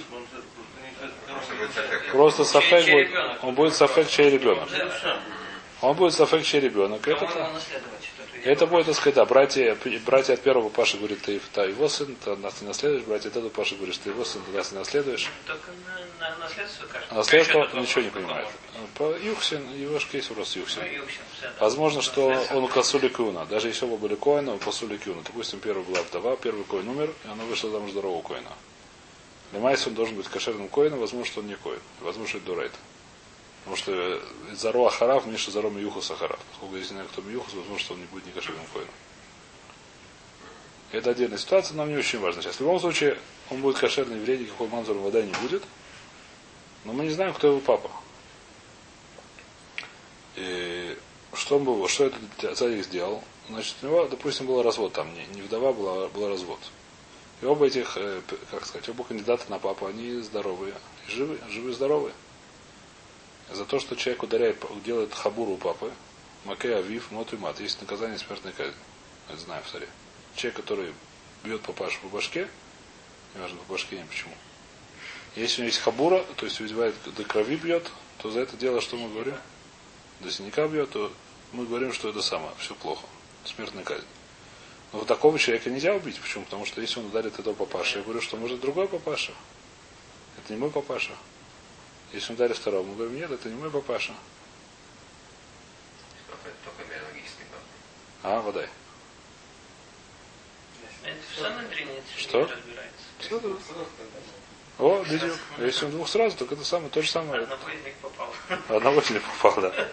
Просто 2.12 2.44
сафек 2.44 2.88
будет, 2.90 3.10
он 3.42 3.54
будет 3.54 3.74
сафек 3.74 4.08
чей 4.08 4.30
ребенок. 4.30 4.68
Он 5.80 5.96
будет 5.96 6.14
сафек 6.14 6.44
чей 6.44 6.60
ребенок. 6.60 7.06
Это, 7.06 7.50
это 8.46 8.66
будет, 8.66 8.86
так 8.86 8.94
сказать, 8.94 9.16
да, 9.16 9.24
братья, 9.24 9.76
братья 10.04 10.34
от 10.34 10.40
первого 10.40 10.68
Паши 10.68 10.98
говорит, 10.98 11.20
ты, 11.22 11.40
та 11.52 11.64
его 11.64 11.88
сын, 11.88 12.14
ты 12.24 12.36
нас 12.36 12.60
не 12.60 12.68
наследуешь, 12.68 13.04
братья 13.04 13.28
от 13.28 13.36
этого 13.36 13.50
Паши 13.50 13.74
говоришь, 13.76 13.98
ты 13.98 14.10
его 14.10 14.24
сын, 14.24 14.40
ты 14.42 14.56
нас 14.56 14.72
не 14.72 14.78
наследуешь. 14.78 15.30
Только 15.46 15.70
на, 15.84 16.28
на 16.28 16.36
наследство 16.38 16.86
кажется. 16.86 17.12
А 17.12 17.16
наследство 17.16 17.68
ничего 17.74 18.02
не 18.02 18.10
понимает. 18.10 18.48
По 18.94 19.16
Юхсин, 19.16 19.62
его 19.74 19.98
же 19.98 20.06
кейс 20.06 20.30
урос 20.30 20.56
Юхсин. 20.56 20.82
Да. 21.42 21.52
Возможно, 21.60 22.02
что 22.02 22.28
он 22.52 22.68
косули 22.68 23.08
Кюна. 23.08 23.46
Даже 23.46 23.68
если 23.68 23.84
оба 23.84 23.96
были 23.96 24.14
Коина, 24.14 24.52
он 24.52 24.58
косули 24.58 24.96
Кюна. 24.96 25.22
Допустим, 25.22 25.60
первый 25.60 25.84
была 25.84 26.02
вдова, 26.02 26.36
первый 26.36 26.64
Коин 26.64 26.88
умер, 26.88 27.12
и 27.24 27.28
она 27.28 27.44
вышла 27.44 27.70
замуж 27.70 27.90
здорового 27.90 28.22
Коина. 28.22 28.52
Для 29.52 29.60
Майса 29.60 29.88
он 29.88 29.94
должен 29.94 30.16
быть 30.16 30.28
кошерным 30.28 30.68
Коином, 30.68 31.00
возможно, 31.00 31.26
что 31.26 31.40
он 31.40 31.46
не 31.46 31.56
Коин. 31.56 31.80
Возможно, 32.00 32.28
что 32.28 32.38
это 32.38 32.46
Дурайт. 32.46 32.72
Потому 33.66 33.76
что 33.78 34.22
Заро 34.52 34.86
Ахарав, 34.86 35.26
Миша 35.26 35.50
Заро 35.50 35.70
Миюхус 35.70 36.08
Ахарав. 36.12 36.38
Поскольку 36.52 36.76
не 36.76 36.84
знаю, 36.84 37.08
кто 37.08 37.20
Миюхус, 37.20 37.52
возможно, 37.52 37.78
что 37.80 37.94
он 37.94 38.00
не 38.00 38.06
будет 38.06 38.32
кошерным 38.32 38.64
Коином. 38.72 38.88
Это 40.92 41.10
отдельная 41.10 41.36
ситуация, 41.36 41.76
нам 41.76 41.88
не 41.88 41.96
очень 41.96 42.20
важно 42.20 42.42
сейчас. 42.42 42.54
В 42.54 42.60
любом 42.60 42.78
случае, 42.78 43.18
он 43.50 43.62
будет 43.62 43.76
кошерный 43.78 44.18
еврей, 44.18 44.38
никакой 44.38 44.68
манзур 44.68 44.96
вода 44.98 45.20
не 45.20 45.32
будет. 45.42 45.64
Но 46.84 46.92
мы 46.92 47.02
не 47.06 47.10
знаем, 47.10 47.34
кто 47.34 47.48
его 47.48 47.58
папа. 47.58 47.90
И 50.36 50.96
что 51.34 51.56
он 51.56 51.64
был, 51.64 51.88
что 51.88 52.04
этот 52.04 52.56
царик 52.56 52.84
сделал? 52.84 53.24
Значит, 53.48 53.74
у 53.82 53.86
него, 53.86 54.06
допустим, 54.06 54.46
был 54.46 54.62
развод 54.62 54.92
там, 54.92 55.12
не, 55.12 55.26
не 55.34 55.42
вдова 55.42 55.72
была, 55.72 56.06
был 56.06 56.28
развод. 56.28 56.60
И 57.42 57.44
оба 57.44 57.66
этих, 57.66 57.96
э, 57.96 58.20
как 58.52 58.64
сказать, 58.64 58.88
оба 58.88 59.02
кандидата 59.02 59.50
на 59.50 59.58
папу, 59.58 59.86
они 59.86 60.20
здоровые, 60.20 60.74
живы, 61.08 61.40
живы 61.50 61.72
здоровые. 61.72 62.14
За 63.50 63.64
то, 63.64 63.78
что 63.78 63.96
человек 63.96 64.22
ударяет, 64.22 64.64
делает 64.84 65.14
хабуру 65.14 65.52
у 65.52 65.56
папы, 65.56 65.92
Макей 66.44 66.76
Авив, 66.76 67.10
Мот 67.10 67.32
и 67.32 67.36
Мат, 67.36 67.60
есть 67.60 67.80
наказание 67.80 68.18
смертной 68.18 68.52
казни. 68.52 68.74
Это 69.28 69.38
знаю 69.38 69.62
в 69.64 69.70
царе. 69.70 69.88
Человек, 70.34 70.56
который 70.56 70.92
бьет 71.44 71.62
папашу 71.62 71.98
по 72.02 72.08
башке, 72.08 72.48
не 73.34 73.40
важно, 73.40 73.58
по 73.58 73.72
башке, 73.72 73.98
не 73.98 74.04
почему. 74.04 74.34
Если 75.36 75.60
у 75.60 75.64
него 75.64 75.68
есть 75.68 75.80
хабура, 75.80 76.24
то 76.36 76.46
есть 76.46 76.60
убивает 76.60 76.94
до 77.04 77.24
крови 77.24 77.56
бьет, 77.56 77.90
то 78.18 78.30
за 78.30 78.40
это 78.40 78.56
дело, 78.56 78.80
что 78.80 78.96
мы 78.96 79.08
говорим? 79.10 79.36
До 80.20 80.30
синяка 80.30 80.66
бьет, 80.66 80.90
то 80.90 81.12
мы 81.52 81.66
говорим, 81.66 81.92
что 81.92 82.08
это 82.08 82.22
самое, 82.22 82.52
все 82.58 82.74
плохо. 82.74 83.06
Смертная 83.44 83.84
казнь. 83.84 84.06
Но 84.92 85.00
вот 85.00 85.08
такого 85.08 85.38
человека 85.38 85.68
нельзя 85.70 85.94
убить. 85.94 86.18
Почему? 86.20 86.44
Потому 86.44 86.64
что 86.64 86.80
если 86.80 87.00
он 87.00 87.06
ударит 87.06 87.38
этого 87.38 87.54
папаша, 87.54 87.98
я 87.98 88.04
говорю, 88.04 88.20
что 88.20 88.36
может 88.36 88.60
другой 88.60 88.88
папаша. 88.88 89.32
Это 90.38 90.52
не 90.52 90.58
мой 90.58 90.70
папаша. 90.70 91.12
Если 92.12 92.30
он 92.32 92.36
ударит 92.36 92.56
второго, 92.56 92.82
мы 92.84 92.94
говорим, 92.94 93.16
нет, 93.16 93.30
это 93.30 93.48
не 93.48 93.54
мой 93.56 93.70
папаша. 93.70 94.12
Только, 96.28 96.90
биологический 96.90 97.44
папа. 97.50 98.36
А, 98.36 98.40
водай. 98.40 98.68
Это 101.04 101.16
в 102.16 102.20
Что? 102.20 102.46
да. 102.46 102.56
О, 104.78 105.02
видео. 105.04 105.32
Если 105.58 105.86
он 105.86 105.92
двух 105.92 106.08
сразу, 106.08 106.36
так 106.36 106.52
это 106.52 106.62
самое, 106.64 106.90
то 106.90 107.00
же 107.00 107.10
самое. 107.10 107.42
Одного 107.44 107.70
из 107.70 107.84
них 107.84 107.94
попал. 107.94 108.28
Одного 108.68 109.02
не 109.08 109.20
попал, 109.20 109.62
да. 109.62 109.88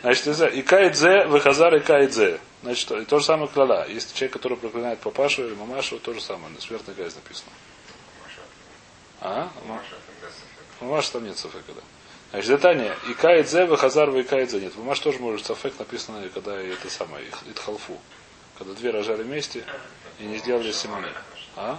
Значит, 0.00 0.54
и 0.54 0.62
кайдзе, 0.62 1.26
выхазар 1.26 1.74
и 1.74 1.80
кайдзе. 1.80 2.40
Значит, 2.62 2.90
и 2.92 3.04
то 3.04 3.18
же 3.18 3.24
самое 3.24 3.48
кляла. 3.48 3.86
Есть 3.86 4.14
человек, 4.14 4.32
который 4.32 4.56
проклинает 4.56 5.00
папашу 5.00 5.46
или 5.46 5.54
мамашу, 5.54 5.98
то 5.98 6.14
же 6.14 6.22
самое. 6.22 6.54
На 6.54 6.60
смертной 6.60 6.94
казнь 6.94 7.16
написано. 7.16 7.50
А? 9.20 9.50
Ма- 9.66 9.74
Маша. 9.74 9.96
Мамаш 10.84 11.08
там 11.08 11.24
нет 11.24 11.38
сафека, 11.38 11.72
да. 11.72 11.80
Значит, 12.30 12.50
детание. 12.50 12.94
И 13.08 13.14
кайдзе, 13.14 13.64
выхазар, 13.64 14.10
и 14.10 14.22
кайдзе 14.22 14.60
нет. 14.60 14.76
Мамаш 14.76 14.98
тоже 15.00 15.18
может 15.18 15.46
сафек 15.46 15.78
написано, 15.78 16.28
когда 16.28 16.60
это 16.60 16.90
самое, 16.90 17.26
итхалфу. 17.46 17.98
Когда 18.58 18.74
две 18.74 18.90
рожали 18.90 19.22
вместе 19.22 19.64
и 20.18 20.24
не 20.24 20.38
сделали 20.38 20.72
симаны. 20.72 21.08
А? 21.56 21.78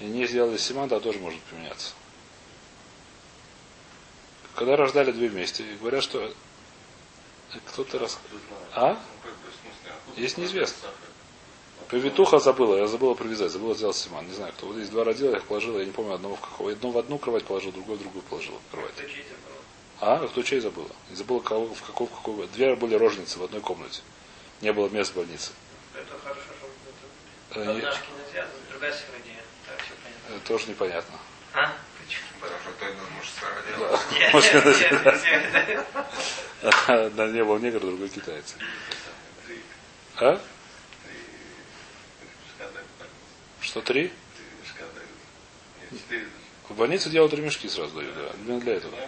И 0.00 0.04
не 0.04 0.26
сделали 0.26 0.56
симан, 0.56 0.88
да, 0.88 1.00
тоже 1.00 1.18
может 1.18 1.40
поменяться. 1.42 1.92
Когда 4.54 4.76
рождали 4.76 5.12
две 5.12 5.28
вместе, 5.28 5.62
и 5.62 5.76
говорят, 5.76 6.02
что 6.02 6.32
кто-то 7.66 7.98
раз... 7.98 8.18
А? 8.74 8.98
Есть 10.16 10.38
неизвестно. 10.38 10.88
Повитуха 11.92 12.38
забыла, 12.38 12.78
я 12.78 12.86
забыла 12.86 13.12
привязать, 13.12 13.52
забыла 13.52 13.74
сделать 13.74 13.96
симан. 13.96 14.26
Не 14.26 14.32
знаю, 14.32 14.50
кто. 14.54 14.66
Вот 14.66 14.76
здесь 14.76 14.88
два 14.88 15.04
родила, 15.04 15.32
я 15.32 15.36
их 15.36 15.44
положила, 15.44 15.78
я 15.78 15.84
не 15.84 15.92
помню 15.92 16.14
одного 16.14 16.36
в 16.36 16.40
какого. 16.40 16.72
Одну 16.72 16.90
в 16.90 16.96
одну 16.96 17.18
кровать 17.18 17.44
положил, 17.44 17.70
другой 17.70 17.96
в 17.96 17.98
другую 17.98 18.22
положил 18.22 18.58
кровать. 18.70 18.96
Чей-то 18.96 19.34
был? 19.44 19.52
А? 20.00 20.26
Кто 20.26 20.42
чей 20.42 20.60
забыла? 20.60 20.88
И 21.10 21.14
забыла, 21.14 21.40
кого, 21.40 21.66
в 21.66 21.82
какого, 21.82 22.08
в 22.08 22.12
какого. 22.12 22.46
Две 22.46 22.74
были 22.76 22.94
рожницы 22.94 23.38
в 23.38 23.44
одной 23.44 23.60
комнате. 23.60 24.00
Не 24.62 24.72
было 24.72 24.88
мест 24.88 25.12
в 25.12 25.16
больнице. 25.16 25.50
Это 25.94 26.18
хорошо, 26.24 26.40
что 27.50 27.60
это... 27.60 27.72
Однажки 27.72 28.06
нельзя, 28.26 28.46
другая 28.70 28.92
сфера 28.94 29.18
Так, 29.66 29.82
все 29.82 29.92
понятно. 30.02 30.34
э, 30.34 30.48
тоже 30.48 30.68
непонятно. 30.68 31.18
А? 31.52 31.72
Это-. 36.62 37.10
Да, 37.10 37.28
не 37.28 37.44
был 37.44 37.58
негр, 37.58 37.80
другой 37.80 38.08
китаец. 38.08 38.54
А? 40.16 40.40
Что, 43.72 43.80
три? 43.80 44.12
В 46.68 46.74
больнице 46.74 47.08
делают 47.08 47.32
ремешки 47.32 47.68
сразу 47.68 47.96
дают, 47.96 48.14
да. 48.14 48.30
Именно 48.44 48.60
для 48.60 48.74
этого. 48.74 48.94
Не 48.94 49.06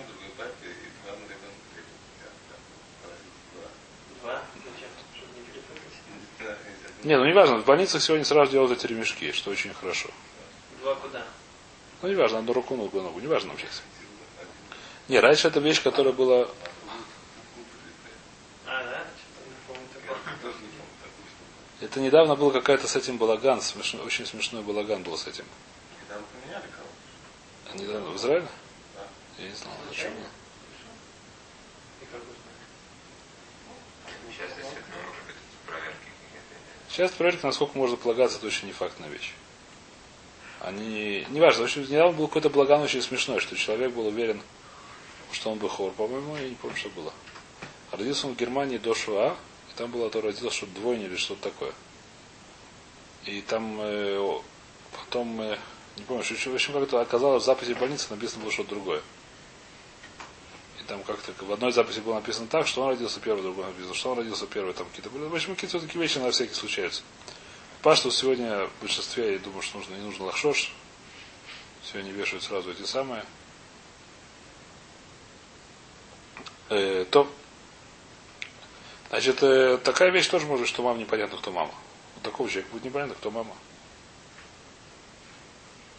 перепутать. 5.53 7.05
Не, 7.05 7.19
ну 7.19 7.27
неважно, 7.27 7.59
в 7.59 7.67
больницах 7.67 8.01
сегодня 8.01 8.25
сразу 8.25 8.53
делают 8.53 8.73
эти 8.73 8.87
ремешки, 8.87 9.33
что 9.33 9.51
очень 9.51 9.75
хорошо. 9.75 10.09
Два 10.81 10.95
куда? 10.95 11.27
Ну 12.01 12.09
неважно, 12.09 12.41
на 12.41 12.53
руку, 12.55 12.75
ногу, 12.75 13.03
ногу, 13.03 13.21
неважно 13.21 13.49
нам 13.49 13.59
сейчас. 13.59 13.83
Не, 15.09 15.21
раньше 15.21 15.49
это 15.49 15.61
вещь, 15.61 15.83
которая 15.83 16.15
была... 16.15 16.49
А, 18.67 18.83
да? 18.83 19.05
Что-то 19.19 19.47
не 19.47 19.57
помню 19.67 19.89
такого. 19.93 20.55
Это 21.85 22.01
недавно 22.01 22.35
был 22.35 22.51
какая-то 22.51 22.89
с 22.89 22.97
этим 22.97 23.19
балаган, 23.19 23.61
смешной, 23.61 24.03
очень 24.07 24.25
смешной 24.25 24.63
балаган 24.63 25.03
был 25.03 25.19
с 25.19 25.27
этим. 25.27 25.45
А 26.11 27.77
Недавно 27.77 28.09
в 28.11 28.17
Израиле? 28.17 28.47
Я 29.37 29.49
не 29.49 29.55
знал, 29.55 29.75
зачем. 29.91 30.13
И 32.01 32.07
как 32.07 32.23
узнать? 32.23 32.39
Сейчас 34.31 34.49
действительно 34.57 34.97
может 34.97 35.27
быть 35.27 35.37
проверки 35.67 35.99
какие-то. 35.99 36.91
Сейчас 36.91 37.11
проверка, 37.11 37.47
насколько 37.49 37.77
можно 37.77 37.97
полагаться, 37.99 38.39
это 38.39 38.47
очень 38.47 38.67
не 38.67 38.73
фактная 38.73 39.11
вещь. 39.11 39.35
Они, 40.61 41.27
неважно, 41.29 41.63
в 41.63 41.65
общем, 41.65 41.83
недавно 41.83 42.17
был 42.17 42.29
какой-то 42.29 42.49
балаган 42.49 42.81
очень 42.81 43.03
смешной, 43.03 43.41
что 43.41 43.57
человек 43.57 43.93
был 43.93 44.07
уверен, 44.07 44.41
что 45.33 45.51
он 45.51 45.59
бы 45.59 45.69
хор, 45.69 45.93
по-моему, 45.93 46.35
я 46.37 46.49
не 46.49 46.55
помню, 46.55 46.79
что 46.79 46.89
было. 46.89 47.13
Родился 47.91 48.27
он 48.27 48.37
в 48.37 48.39
Германии 48.39 48.79
до 48.79 48.95
Шуа, 48.95 49.33
и 49.33 49.37
там 49.77 49.91
было 49.91 50.11
то 50.11 50.21
родился, 50.21 50.51
что 50.51 50.67
двойня 50.67 51.07
или 51.07 51.17
что-то 51.17 51.51
такое. 51.51 51.73
И 53.25 53.41
там 53.41 53.79
э, 53.81 54.41
потом, 54.93 55.41
э, 55.41 55.59
не 55.97 56.05
помню, 56.05 56.23
в 56.23 56.31
общем, 56.31 56.73
как-то 56.73 57.01
оказалось 57.01 57.43
в 57.43 57.47
записи 57.47 57.73
больницы 57.73 58.09
написано 58.11 58.43
было 58.43 58.53
что-то 58.53 58.71
другое. 58.71 59.03
И 60.81 60.85
там 60.87 61.03
как-то 61.03 61.33
в 61.45 61.53
одной 61.53 61.73
записи 61.73 62.01
было 62.01 62.15
написано 62.15 62.47
так, 62.47 62.67
что 62.67 62.83
он 62.83 62.91
родился 62.91 63.21
первый, 63.21 63.43
другой 63.43 63.65
написано, 63.65 63.95
что 63.95 64.11
он 64.13 64.19
родился 64.19 64.47
первый, 64.47 64.75
там 64.75 64.87
какие-то. 64.89 65.11
В 65.11 65.35
общем, 65.35 65.55
какие-то 65.55 65.81
такие 65.81 66.01
вещи 66.01 66.19
на 66.19 66.31
всякий 66.31 66.55
случаются. 66.55 67.03
По 67.83 67.95
что 67.97 68.11
сегодня 68.11 68.67
в 68.67 68.81
большинстве, 68.81 69.35
я 69.35 69.39
думаю, 69.39 69.63
что 69.63 69.79
нужно, 69.79 69.95
не 69.95 70.03
нужно 70.03 70.27
лахшош. 70.27 70.73
Сегодня 71.83 72.13
вешают 72.13 72.43
сразу 72.43 72.71
эти 72.71 72.83
самые. 72.83 73.25
Э, 76.71 77.05
то, 77.11 77.31
значит, 79.11 79.43
э, 79.43 79.79
такая 79.79 80.11
вещь 80.11 80.29
тоже 80.29 80.47
может, 80.47 80.69
что 80.69 80.83
мама 80.83 80.99
непонятно, 80.99 81.39
кто 81.39 81.51
мама. 81.51 81.73
У 82.17 82.21
такого 82.21 82.49
человека 82.49 82.73
будет 82.73 82.85
непонятно, 82.85 83.15
кто 83.15 83.31
мама. 83.31 83.55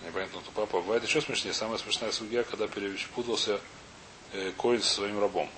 Непонятно, 0.06 0.40
кто 0.42 0.52
папа. 0.52 0.82
Бывает 0.82 1.04
еще 1.04 1.22
смешнее. 1.22 1.54
Самая 1.54 1.78
смешная 1.78 2.12
судья, 2.12 2.44
когда 2.44 2.68
перепутался 2.68 3.60
э, 4.34 4.52
Коин 4.58 4.82
со 4.82 4.94
своим 4.94 5.20
рабом. 5.20 5.50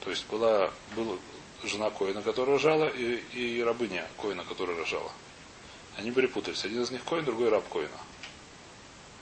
То 0.00 0.10
есть 0.10 0.26
была, 0.28 0.70
была 0.96 1.16
жена 1.62 1.90
Коина, 1.90 2.22
которая 2.22 2.56
рожала, 2.56 2.88
и, 2.88 3.22
и 3.32 3.62
рабыня 3.62 4.06
Коина, 4.20 4.44
которая 4.44 4.76
рожала. 4.76 5.10
Они 5.96 6.10
перепутались. 6.10 6.64
Один 6.64 6.82
из 6.82 6.90
них 6.90 7.04
Коин, 7.04 7.24
другой 7.24 7.48
раб 7.48 7.68
Коина. 7.68 7.88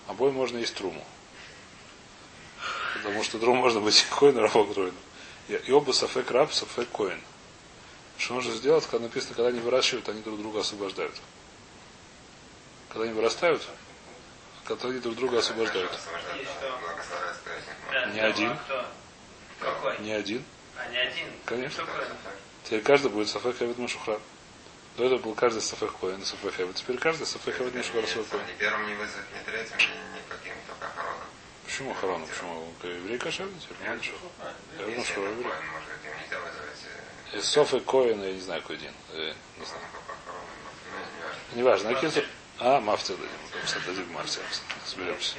Обоим 0.06 0.34
можно 0.34 0.58
есть 0.58 0.74
труму. 0.74 1.04
Потому 2.94 3.22
что 3.22 3.38
труму 3.38 3.60
можно 3.60 3.80
быть 3.80 4.04
Коин, 4.18 4.38
рабом 4.38 4.72
Коина. 4.72 4.92
И, 5.50 5.54
и 5.66 5.72
оба 5.72 5.90
сафек 5.90 6.30
раб, 6.30 6.52
сафек 6.52 6.88
Коин. 6.90 7.20
Что 8.18 8.34
нужно 8.34 8.54
сделать, 8.54 8.86
когда 8.86 9.06
написано, 9.06 9.34
когда 9.34 9.48
они 9.48 9.58
выращивают, 9.58 10.08
они 10.08 10.22
друг 10.22 10.38
друга 10.38 10.60
освобождают. 10.60 11.14
Когда 12.88 13.04
они 13.04 13.14
вырастают, 13.14 13.66
когда 14.64 14.88
они 14.88 15.00
друг 15.00 15.16
друга 15.16 15.38
освобождают. 15.38 15.90
Не 18.14 18.20
один. 18.20 18.56
Какой? 19.58 19.98
Не 19.98 20.12
один. 20.12 20.44
А, 20.76 20.86
не 20.86 20.98
один? 20.98 21.26
Конечно. 21.44 21.84
Теперь 22.64 22.82
каждый 22.82 23.10
будет 23.10 23.28
Сафек 23.28 23.58
Хавид 23.58 23.78
Машухра. 23.78 24.20
До 24.96 25.04
этого 25.04 25.18
был 25.18 25.34
каждый 25.34 25.62
Сафек 25.62 25.92
Коин, 26.00 26.24
Сафек 26.24 26.54
Хавид. 26.54 26.76
Теперь 26.76 26.98
каждый 26.98 27.26
Сафек 27.26 27.56
Хавид 27.56 27.74
Машухра 27.74 28.02
Коин. 28.02 28.46
Ни 28.46 28.52
первым, 28.56 28.88
ни 28.88 28.94
вызов, 28.94 29.24
ни 29.34 29.50
третьим, 29.50 29.78
ни. 29.78 30.19
Почему 31.70 31.94
Харон? 31.94 32.22
Почему? 32.26 32.64
Еврей 32.82 33.18
ничего. 33.94 34.16
Я 34.76 34.84
думаю, 34.86 35.04
что 35.04 35.20
еврей. 35.20 35.36
Вызвать 35.36 35.54
э, 37.32 37.38
Из 37.38 37.44
Софы 37.44 37.78
Коин, 37.78 38.20
я 38.24 38.32
не 38.32 38.40
знаю, 38.40 38.60
какой 38.62 38.76
день. 38.76 38.90
Э, 39.12 39.32
не 39.56 39.64
знаю. 39.64 39.82
Ну, 41.52 41.56
не 41.58 41.62
важно. 41.62 41.88
Неважно. 41.88 41.90
А 41.90 41.94
какие 41.94 42.24
А, 42.58 42.80
мафтия 42.80 43.16
дадим. 43.16 43.86
Дадим 43.86 44.12
мафтия. 44.12 44.42
Разберемся. 44.84 45.34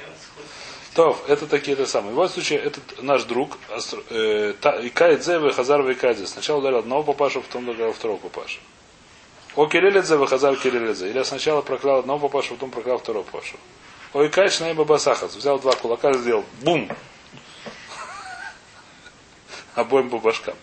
То, 0.94 1.22
это 1.28 1.46
такие 1.46 1.74
это 1.74 1.86
самые. 1.86 2.12
В 2.12 2.14
любом 2.14 2.28
случае, 2.30 2.60
этот 2.60 3.02
наш 3.02 3.24
друг, 3.24 3.58
астро- 3.68 4.04
э, 4.08 4.54
Икаидзе, 4.86 5.52
Хазар 5.52 5.82
Икаидзе. 5.92 6.26
Сначала 6.26 6.60
ударил 6.60 6.78
одного 6.78 7.02
папашу, 7.02 7.42
потом 7.42 7.68
ударил 7.68 7.92
второго 7.92 8.16
папашу. 8.18 8.60
О 9.54 9.66
Кириллидзе, 9.66 10.16
Хазар 10.26 10.56
Кириллидзе. 10.56 11.10
Или 11.10 11.22
сначала 11.24 11.60
проклял 11.60 11.98
одного 11.98 12.28
папашу, 12.28 12.54
потом 12.54 12.70
проклял 12.70 12.98
второго 12.98 13.22
папашу. 13.22 13.58
О 14.12 14.26
Икач 14.26 14.60
на 14.60 14.74
Бабасахас. 14.74 15.34
Взял 15.34 15.58
два 15.58 15.72
кулака 15.72 16.12
сделал 16.12 16.44
бум. 16.60 16.90
Обоим 19.74 20.10
по 20.10 20.18
башкам. 20.18 20.54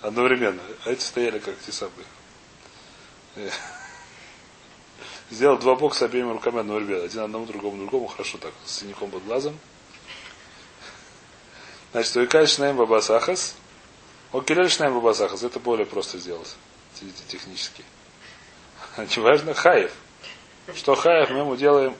Одновременно. 0.00 0.62
А 0.84 0.90
эти 0.90 1.02
стояли 1.02 1.38
как 1.38 1.58
те 1.60 1.70
самые. 1.70 2.06
Э. 3.36 3.50
Сделал 5.30 5.58
два 5.58 5.74
бокса 5.74 6.06
обеими 6.06 6.32
руками 6.32 6.60
ребята. 6.78 7.04
Один 7.04 7.20
одному, 7.20 7.44
другому, 7.44 7.76
другому. 7.76 8.06
Хорошо 8.06 8.38
так. 8.38 8.52
С 8.64 8.80
синяком 8.80 9.10
под 9.10 9.24
глазом. 9.26 9.58
Значит, 11.92 12.16
Уикай 12.16 12.46
Шнаем 12.46 12.76
Бабасахас. 12.76 13.54
Окелель 14.32 14.70
Шнаем 14.70 14.94
Бабасахас. 14.94 15.42
Это 15.42 15.60
более 15.60 15.84
просто 15.84 16.18
сделать. 16.18 16.56
Технически. 17.28 17.84
Не 18.96 19.22
важно. 19.22 19.52
Хаев. 19.52 19.92
Что 20.74 20.94
Хаев 20.94 21.28
мы 21.30 21.40
ему 21.40 21.56
делаем? 21.56 21.94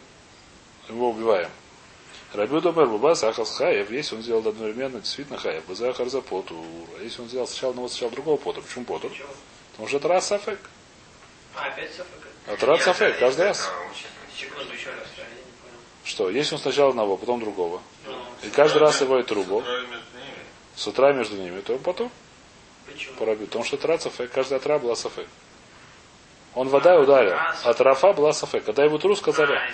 Его 0.93 1.11
убиваем. 1.11 1.49
Рабю 2.35 2.61
Добер 2.61 2.87
Бабасахас 2.87 3.57
Хаев. 3.57 3.91
Если 3.91 4.15
он 4.15 4.23
сделал 4.23 4.47
одновременно, 4.47 5.01
действительно 5.01 5.39
Хаев. 5.39 5.65
Базахар 5.67 6.09
за 6.09 6.21
потур. 6.21 6.65
А 6.99 7.03
если 7.03 7.23
он 7.23 7.29
сделал 7.29 7.47
сначала 7.47 7.71
одного, 7.71 7.89
сначала 7.89 8.13
другого 8.13 8.37
потур. 8.37 8.63
Почему 8.63 8.85
потур? 8.85 9.11
Почему? 9.11 9.29
Потому 9.73 9.89
что 9.89 9.97
это 9.99 10.09
раз 10.09 10.27
Сафек. 10.27 10.59
А, 11.55 11.67
опять 11.67 11.91
Софак? 11.91 12.07
Это 12.47 12.67
раз 12.67 12.83
Сафек. 12.83 13.19
Каждый 13.19 13.47
раз. 13.47 13.71
Секунду, 14.37 14.73
еще 14.73 14.87
понял. 14.87 15.03
Что? 16.05 16.31
Если 16.31 16.55
он 16.55 16.61
сначала 16.61 16.91
одного, 16.91 17.17
потом 17.17 17.41
другого. 17.41 17.81
Ну, 18.07 18.13
И 18.43 18.51
каждый 18.51 18.79
раз 18.79 19.01
его 19.01 19.19
и 19.19 19.23
трубу. 19.23 19.63
С 20.75 20.87
утра 20.87 21.13
между 21.13 21.37
ними, 21.37 21.61
то 21.61 21.77
потом 21.79 22.11
порабит. 23.19 23.49
Потому 23.49 23.65
что 23.65 23.77
тра 23.77 23.99
сафек, 23.99 24.31
каждая 24.33 24.59
тра 24.59 24.79
была 24.79 24.97
сафек. 24.97 25.29
Он 26.55 26.69
вода 26.69 26.99
ударил, 26.99 27.37
а 27.65 27.75
трафа 27.75 28.13
была 28.13 28.33
сафек. 28.33 28.65
Когда 28.65 28.85
его 28.85 28.99
тру 28.99 29.15
сказали, 29.17 29.55
А, 29.55 29.71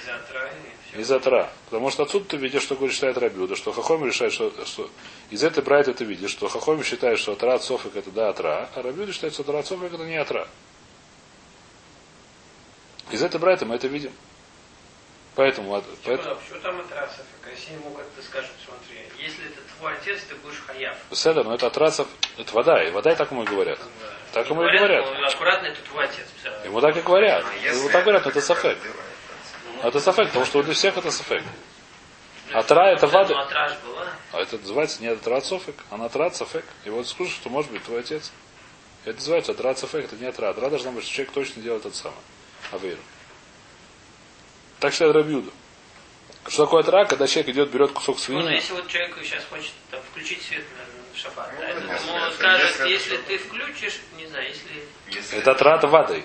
из-за 0.95 0.97
отравления. 0.97 0.97
Всё. 0.97 1.01
из-за 1.01 1.21
тра. 1.21 1.51
Потому 1.67 1.91
что 1.91 2.03
отсюда 2.05 2.25
ты 2.27 2.37
видишь, 2.37 2.63
что 2.63 2.75
говорит, 2.77 2.95
считает 2.95 3.19
Рабиуда, 3.19 3.57
что 3.57 3.73
Хахоми 3.73 4.07
решает, 4.07 4.33
что, 4.33 4.53
что 4.67 4.91
из 5.31 5.43
этой 5.45 5.63
брайта 5.63 5.93
ты 5.95 6.05
видишь, 6.05 6.31
что 6.31 6.49
Хахоми 6.49 6.83
считает, 6.83 7.19
что 7.19 7.33
атра 7.33 7.55
от 7.55 7.63
софик 7.63 7.97
это 7.97 8.11
да 8.11 8.29
атра, 8.31 8.69
а 8.75 8.83
Рабиуда 8.83 9.13
считает, 9.13 9.35
что 9.35 9.43
атра 9.43 9.59
от 9.59 9.67
софик 9.67 9.93
это 9.93 10.05
не 10.05 10.17
атра. 10.17 10.49
Из 13.11 13.23
этой 13.23 13.41
брайта 13.41 13.65
мы 13.65 13.77
это 13.77 13.87
видим. 13.89 14.13
Поэтому, 15.35 15.75
от- 15.77 15.85
поэтому 16.05 16.35
Почему, 16.35 16.59
почему 16.59 16.61
там 16.61 16.81
отра 16.81 17.07
Софак? 17.09 17.25
Если 17.55 17.73
ему 17.75 17.91
как-то 17.93 18.23
скажут, 18.23 18.51
смотри, 18.67 18.99
если 19.25 19.47
это 19.47 19.61
твой 19.79 19.93
отец, 19.95 20.21
ты 20.29 20.35
будешь 20.35 20.59
хаяв. 20.67 20.97
Седер, 21.13 21.45
но 21.45 21.55
это 21.55 21.69
атрацев, 21.69 22.09
это 22.37 22.53
вода, 22.55 22.83
и 22.83 22.91
вода 22.91 23.13
и 23.13 23.15
так 23.15 23.31
ему 23.31 23.45
и 23.45 23.47
говорят. 23.47 23.79
Так 24.33 24.47
Не 24.47 24.53
ему 24.53 24.65
и 24.65 24.77
говорят. 24.77 25.07
но 25.07 25.27
аккуратно, 25.27 25.67
это 25.67 25.81
твой 25.83 26.05
отец. 26.05 26.27
Ему 26.65 26.81
так 26.81 26.97
и 26.97 27.01
говорят. 27.03 27.45
А 27.47 27.67
Ему 27.67 27.89
так 27.89 28.03
говорят, 28.03 28.25
но 28.25 28.31
это 28.33 28.41
делает, 28.41 28.79
Это 29.83 30.01
сафек, 30.01 30.29
потому 30.29 30.45
что 30.47 30.63
для 30.63 30.75
всех 30.75 30.97
это 30.97 31.11
сафек. 31.11 31.43
Атра 32.53 32.87
это. 32.95 33.07
Ну, 33.07 33.19
атра 33.37 33.77
была. 33.87 34.07
А 34.33 34.41
это 34.41 34.59
называется 34.59 35.03
не 35.03 35.09
атрат 35.09 35.45
софек, 35.45 35.75
а 35.91 35.97
натрат 35.97 36.35
сафек. 36.37 36.65
И 36.85 36.91
вот 36.91 37.07
скажешь, 37.07 37.35
что 37.35 37.51
может 37.51 37.71
быть 37.71 37.83
твой 37.85 38.01
отец. 38.01 38.33
Это 39.05 39.17
называется 39.17 39.53
атрат 39.53 39.79
сафек, 39.79 40.07
это 40.07 40.17
не 40.17 40.27
атра. 40.27 40.49
Атра 40.51 40.71
должна 40.71 40.91
быть, 40.93 41.05
что 41.05 41.13
человек 41.13 41.33
точно 41.35 41.63
делает 41.63 41.85
это 41.87 41.97
самое. 41.97 42.21
Авейру. 42.73 43.01
Так 44.81 44.93
считает 44.93 45.15
Рабиуда. 45.15 45.51
Что 46.47 46.65
такое 46.65 46.81
атра, 46.83 47.05
когда 47.05 47.27
человек 47.27 47.51
идет, 47.55 47.71
берет 47.71 47.93
кусок 47.93 48.17
Ну, 48.17 48.23
свинины. 48.23 48.49
если 48.51 48.73
вот 48.73 48.89
человек 48.89 49.17
сейчас 49.23 49.45
хочет 49.51 49.73
там, 49.91 50.01
включить 50.11 50.43
свет, 50.43 50.65
наверное, 50.73 51.13
в 51.13 51.19
шаббат. 51.19 51.53
Ну, 51.59 51.63
А 51.63 51.69
если- 51.69 52.09
ему 52.09 52.31
скажет, 52.33 52.87
если- 52.87 53.17
ты 53.19 53.39
включишь, 53.39 54.01
не 54.17 54.27
знаю, 54.27 54.49
если... 54.49 54.85
Если 55.11 55.39
Это 55.39 55.55
трата 55.55 55.87
вадой. 55.89 56.25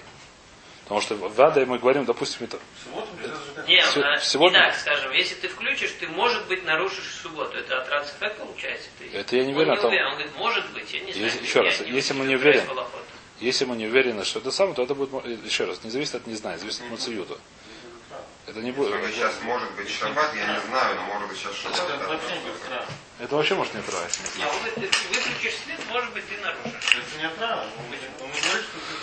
Потому 0.83 1.01
что 1.01 1.15
вадой 1.15 1.65
мы 1.65 1.79
говорим, 1.79 2.05
допустим, 2.05 2.45
это 2.45 2.59
В. 2.85 3.67
Нет, 3.67 3.85
Се- 3.85 4.01
а, 4.01 4.19
сегодня- 4.19 4.59
не 4.59 4.65
так, 4.65 4.75
скажем, 4.75 5.11
если 5.13 5.35
ты 5.35 5.47
включишь, 5.47 5.91
ты, 5.99 6.07
может 6.07 6.45
быть, 6.47 6.65
нарушишь 6.65 7.05
в 7.05 7.21
субботу. 7.21 7.57
Это 7.57 7.81
от 7.81 7.89
Рацефек 7.89 8.35
получается? 8.35 8.89
Ты... 8.99 9.09
Это 9.17 9.35
я 9.37 9.45
не 9.45 9.51
Он 9.53 9.57
уверен 9.57 9.71
о 9.71 9.77
том. 9.77 9.85
уверен. 9.91 10.07
Он 10.07 10.13
говорит, 10.13 10.35
может 10.37 10.69
быть, 10.71 10.93
я 10.93 10.99
не 10.99 11.13
знаю. 11.13 11.25
Если- 11.27 11.43
еще 11.43 11.61
раз, 11.61 11.79
не 11.79 11.91
если 11.91 12.13
мы 12.13 12.25
не 12.25 12.33
разбираюсь 12.33 12.57
уверен, 12.63 12.75
в 12.75 12.79
Аллахот. 12.79 13.03
Если 13.39 13.65
мы 13.65 13.75
не 13.77 13.87
уверены, 13.87 14.25
что 14.25 14.39
это 14.39 14.51
самое, 14.51 14.75
то 14.75 14.83
это 14.83 14.93
будет, 14.93 15.25
еще 15.45 15.65
раз, 15.65 15.83
не 15.83 15.89
зависит 15.89 16.15
от 16.15 16.27
не 16.27 16.35
знаю, 16.35 16.59
зависит 16.59 16.81
от 16.81 16.91
Мациюта. 16.91 17.37
Это 18.45 18.59
не 18.59 18.71
будет. 18.71 18.91
Только 18.91 19.09
сейчас 19.11 19.33
может 19.43 19.71
быть 19.71 19.89
шаббат, 19.89 20.35
я 20.35 20.45
не 20.45 20.61
знаю, 20.67 20.95
но 20.97 21.01
может 21.03 21.29
быть 21.29 21.37
сейчас 21.37 21.55
шаббат. 21.55 21.79
Это 21.79 21.97
да. 21.97 22.07
вообще 22.07 22.35
не. 22.35 23.23
Это 23.23 23.35
вообще 23.35 23.55
может 23.55 23.73
не 23.73 23.79
отравить. 23.79 24.19
Не, 24.37 24.45
он 24.45 24.57
говорит, 24.57 24.75
ты 24.75 25.07
выключишь 25.07 25.55
свет, 25.63 25.79
может 25.87 26.13
быть, 26.13 26.27
ты 26.27 26.37
нарушишь. 26.37 26.95
Это 26.95 27.19
не. 27.21 27.25
Он 27.25 27.31
говорит, 27.33 28.09
он 28.19 28.27
говорит, 28.27 28.65
что 28.67 28.79
ты 28.79 29.02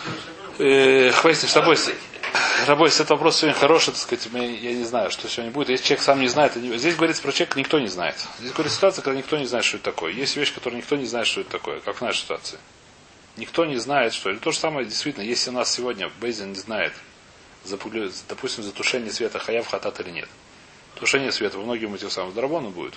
Э, 0.60 1.10
Хвастишь, 1.12 1.52
тобой, 1.52 1.76
Может 1.76 1.86
быть. 1.86 1.96
Рабой, 2.66 2.90
этот 2.90 3.08
вопрос 3.08 3.38
сегодня 3.38 3.58
хороший, 3.58 3.92
так 3.92 3.96
сказать, 3.96 4.28
я 4.32 4.74
не 4.74 4.84
знаю, 4.84 5.10
что 5.10 5.26
сегодня 5.28 5.50
будет. 5.50 5.70
Если 5.70 5.86
человек 5.86 6.02
сам 6.02 6.20
не 6.20 6.28
знает, 6.28 6.52
здесь 6.54 6.94
говорится 6.94 7.22
про 7.22 7.32
человека, 7.32 7.58
никто 7.58 7.78
не 7.80 7.88
знает. 7.88 8.16
Здесь 8.38 8.52
говорится 8.52 8.76
ситуация, 8.76 9.02
когда 9.02 9.18
никто 9.18 9.38
не 9.38 9.46
знает, 9.46 9.64
что 9.64 9.78
это 9.78 9.86
такое. 9.86 10.12
Есть 10.12 10.36
вещь, 10.36 10.52
которую 10.52 10.78
никто 10.78 10.96
не 10.96 11.06
знает, 11.06 11.26
что 11.26 11.40
это 11.40 11.50
такое, 11.50 11.80
как 11.80 11.96
в 11.96 12.00
нашей 12.02 12.18
ситуации. 12.18 12.58
Никто 13.38 13.64
не 13.64 13.76
знает, 13.76 14.12
что 14.12 14.30
это. 14.30 14.40
То 14.40 14.52
же 14.52 14.58
самое, 14.58 14.86
действительно, 14.86 15.24
если 15.24 15.48
у 15.48 15.54
нас 15.54 15.72
сегодня 15.72 16.10
Бейзин 16.20 16.50
не 16.50 16.58
знает, 16.58 16.92
допустим, 18.28 18.62
затушение 18.62 19.10
света 19.10 19.38
хаяв 19.38 19.66
хатат 19.66 19.98
или 20.00 20.10
нет. 20.10 20.28
Тушение 20.96 21.32
света 21.32 21.56
по 21.56 21.64
многим 21.64 21.94
этим 21.94 22.10
самым 22.10 22.34
драбону 22.34 22.68
будет. 22.68 22.94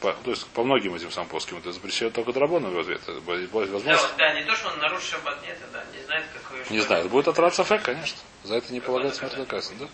По, 0.00 0.12
то 0.12 0.30
есть 0.30 0.46
по 0.48 0.62
многим 0.62 0.94
этим 0.94 1.10
самым 1.10 1.30
плоским 1.30 1.56
это 1.56 1.72
запрещено 1.72 2.10
только 2.10 2.32
драбону 2.32 2.70
в 2.70 2.78
ответ. 2.78 3.00
Это 3.02 3.20
будет 3.20 3.50
Да, 3.50 3.96
вот, 3.96 4.14
да, 4.18 4.34
не 4.34 4.44
то, 4.44 4.54
что 4.54 4.68
он 4.68 4.78
нарушил 4.78 5.18
шаббат, 5.18 5.42
нет, 5.42 5.56
да, 5.72 5.82
не 5.96 6.04
знает, 6.04 6.24
какой 6.34 6.58
Не 6.68 6.80
знаю, 6.80 7.00
это 7.00 7.10
будет 7.10 7.28
отраться 7.28 7.64
фэк, 7.64 7.82
конечно. 7.82 8.18
За 8.44 8.56
это 8.56 8.72
не 8.72 8.80
полагается 8.80 9.20
смерть 9.20 9.36
доказано, 9.36 9.78
да? 9.80 9.88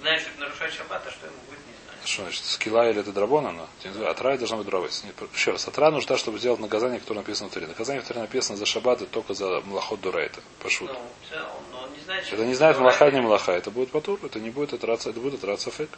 Знает, 0.00 0.20
что 0.20 0.30
это 0.30 0.40
нарушает 0.40 0.74
шаббат, 0.74 1.02
а 1.06 1.10
что 1.10 1.26
ему 1.26 1.36
будет, 1.48 1.60
не 1.60 1.74
знает. 1.84 2.08
Что 2.08 2.22
значит, 2.22 2.44
скилла 2.44 2.90
или 2.90 3.00
это 3.00 3.12
драбона, 3.12 3.52
но 3.52 3.68
я 3.84 3.90
не 3.90 3.96
знаю, 3.96 4.10
атра 4.10 4.36
должна 4.36 4.56
быть 4.56 4.66
дробовать. 4.66 5.04
Еще 5.34 5.52
раз, 5.52 5.68
атра 5.68 5.90
нужна, 5.92 6.16
чтобы 6.16 6.40
сделать 6.40 6.58
наказание, 6.58 6.98
которое 6.98 7.20
написано 7.20 7.48
в 7.48 7.52
Торе. 7.52 7.68
Наказание, 7.68 8.02
которое 8.02 8.20
написано 8.22 8.56
за 8.56 8.66
шаббат, 8.66 9.02
и 9.02 9.06
только 9.06 9.34
за 9.34 9.60
млахот 9.60 10.00
дурейта. 10.00 10.40
Пошут. 10.62 10.90
Ну, 10.92 10.98
он, 10.98 11.84
он 11.84 11.92
не 11.92 12.00
знает, 12.00 12.26
Это 12.30 12.44
не 12.44 12.54
знает 12.54 12.78
млаха, 12.80 13.08
не 13.12 13.20
млаха. 13.20 13.52
Это 13.52 13.70
будет 13.70 13.92
патур, 13.92 14.18
это 14.24 14.40
не 14.40 14.50
будет 14.50 14.72
отраться, 14.72 15.10
это 15.10 15.20
будет 15.20 15.34
отраться 15.34 15.70
фэк. 15.70 15.90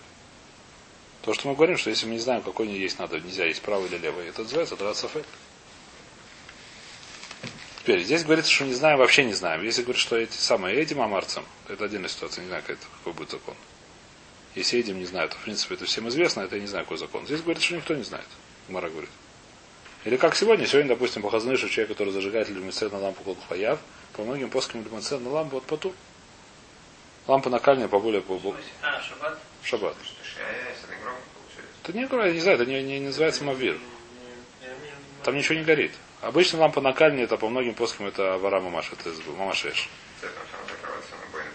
То, 1.29 1.35
что 1.35 1.47
мы 1.49 1.55
говорим, 1.55 1.77
что 1.77 1.91
если 1.91 2.07
мы 2.07 2.13
не 2.13 2.21
знаем, 2.21 2.41
какой 2.41 2.67
не 2.67 2.79
есть 2.79 2.99
надо, 2.99 3.21
нельзя 3.21 3.45
есть 3.45 3.61
правый 3.61 3.87
или 3.91 3.99
левый, 3.99 4.29
это 4.29 4.45
называется 4.45 5.09
фэк. 5.09 5.27
Теперь, 7.81 8.03
здесь 8.03 8.25
говорится, 8.25 8.51
что 8.51 8.65
не 8.65 8.73
знаем, 8.73 8.97
вообще 8.97 9.27
не 9.27 9.35
знаем. 9.35 9.63
Если 9.63 9.83
говорить, 9.83 10.01
что 10.01 10.17
эти 10.17 10.33
самые 10.33 10.77
этим 10.77 11.03
амарцам, 11.03 11.45
это 11.69 11.85
отдельная 11.85 12.09
ситуация, 12.09 12.41
не 12.41 12.49
знаю, 12.49 12.63
какой, 12.63 12.79
какой 12.97 13.13
будет 13.13 13.31
закон. 13.31 13.55
Если 14.55 14.79
этим 14.81 14.99
не 14.99 15.05
знают, 15.05 15.33
то 15.33 15.37
в 15.37 15.43
принципе 15.43 15.75
это 15.75 15.85
всем 15.85 16.09
известно, 16.09 16.41
это 16.41 16.57
я 16.57 16.63
не 16.63 16.67
знаю, 16.67 16.87
какой 16.87 16.97
закон. 16.97 17.27
Здесь 17.27 17.43
говорится, 17.43 17.67
что 17.67 17.77
никто 17.77 17.95
не 17.95 18.05
знает. 18.05 18.29
Мара 18.69 18.89
говорит. 18.89 19.11
Или 20.07 20.17
как 20.17 20.35
сегодня, 20.35 20.67
сегодня, 20.67 20.89
допустим, 20.89 21.21
показаны, 21.21 21.59
что 21.59 21.69
человек, 21.69 21.91
который 21.91 22.15
зажигает 22.15 22.49
люминесцент 22.49 22.95
на 22.95 23.01
лампу 23.01 23.37
хаяв, 23.51 23.79
по 24.15 24.23
многим 24.23 24.49
плоским 24.49 24.83
люминесцент 24.83 25.23
на 25.23 25.29
лампу 25.29 25.59
от 25.59 25.65
поту. 25.65 25.93
Лампа 27.27 27.51
накальная 27.51 27.89
по 27.89 28.01
более 28.01 28.23
по, 28.23 28.41
А, 28.81 29.03
шаббат. 29.03 29.39
шаббат. 29.63 29.95
Шая, 30.39 30.71
если 30.71 30.95
не 30.95 31.03
громко 31.03 31.21
получается. 31.35 31.78
Это 31.89 31.97
не, 31.97 32.03
я 32.03 32.33
не 32.33 32.41
знаю, 32.41 32.61
это 32.61 32.67
не, 32.71 32.83
не 32.83 33.01
называется 33.01 33.45
мавир. 33.45 33.73
Не- 33.73 33.79
не- 34.69 34.75
не- 34.75 35.25
Там 35.25 35.35
ничего 35.37 35.55
не 35.55 35.65
горит. 35.65 35.93
Обычно 36.21 36.59
лампа 36.59 36.83
накальная, 36.83 37.25
это 37.25 37.39
по 37.39 37.49
многим 37.49 37.73
плоским, 37.75 38.07
это 38.07 38.35
авара 38.35 38.61
мамаш, 38.61 38.93
это 38.93 39.11
мамашеш. 39.31 39.89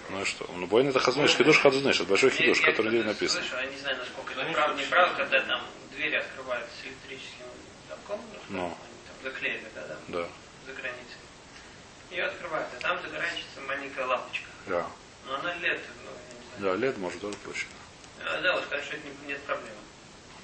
Ну 0.10 0.22
и 0.22 0.25
что? 0.25 0.50
Ну, 0.56 0.66
бойн 0.66 0.88
это 0.90 1.00
хазуныш, 1.00 1.36
хидуш 1.36 1.60
хазуныш, 1.60 1.98
это 1.98 2.06
большой 2.06 2.32
хидуш, 2.32 2.62
который 2.62 2.90
здесь 2.90 3.06
написан. 3.06 3.44
Я 3.52 3.66
не 3.68 3.78
знаю, 3.78 3.98
насколько 3.98 4.31
это 4.34 4.42
что-то 4.42 4.50
неправда, 4.50 4.84
считают. 4.84 5.14
когда 5.18 5.42
там 5.42 5.62
двери 5.92 6.16
открываются 6.16 6.72
электрическим 6.84 7.46
замком, 7.90 8.22
ну, 8.50 8.57
Ну. 8.57 8.70
там 8.70 9.31
заклеили, 9.31 9.66
да, 9.75 9.81
да, 9.88 9.98
Да. 10.07 10.27
за 10.66 10.74
границей. 10.74 11.18
Ее 12.10 12.25
открывают, 12.25 12.68
а 12.77 12.81
там 12.81 13.00
загорается 13.03 13.62
маленькая 13.68 14.05
лампочка. 14.07 14.48
Да. 14.66 14.88
Но 15.27 15.36
она 15.36 15.53
лет, 15.55 15.79
ну, 16.03 16.10
я 16.12 16.36
не 16.40 16.57
знаю. 16.57 16.79
Да, 16.79 16.86
лет 16.88 16.98
может 16.98 17.22
тоже 17.22 17.38
проще. 17.44 17.66
А, 18.25 18.42
да, 18.42 18.53
вот 18.55 18.66
не- 18.72 19.27
нет 19.27 19.42
проблем. 19.42 19.74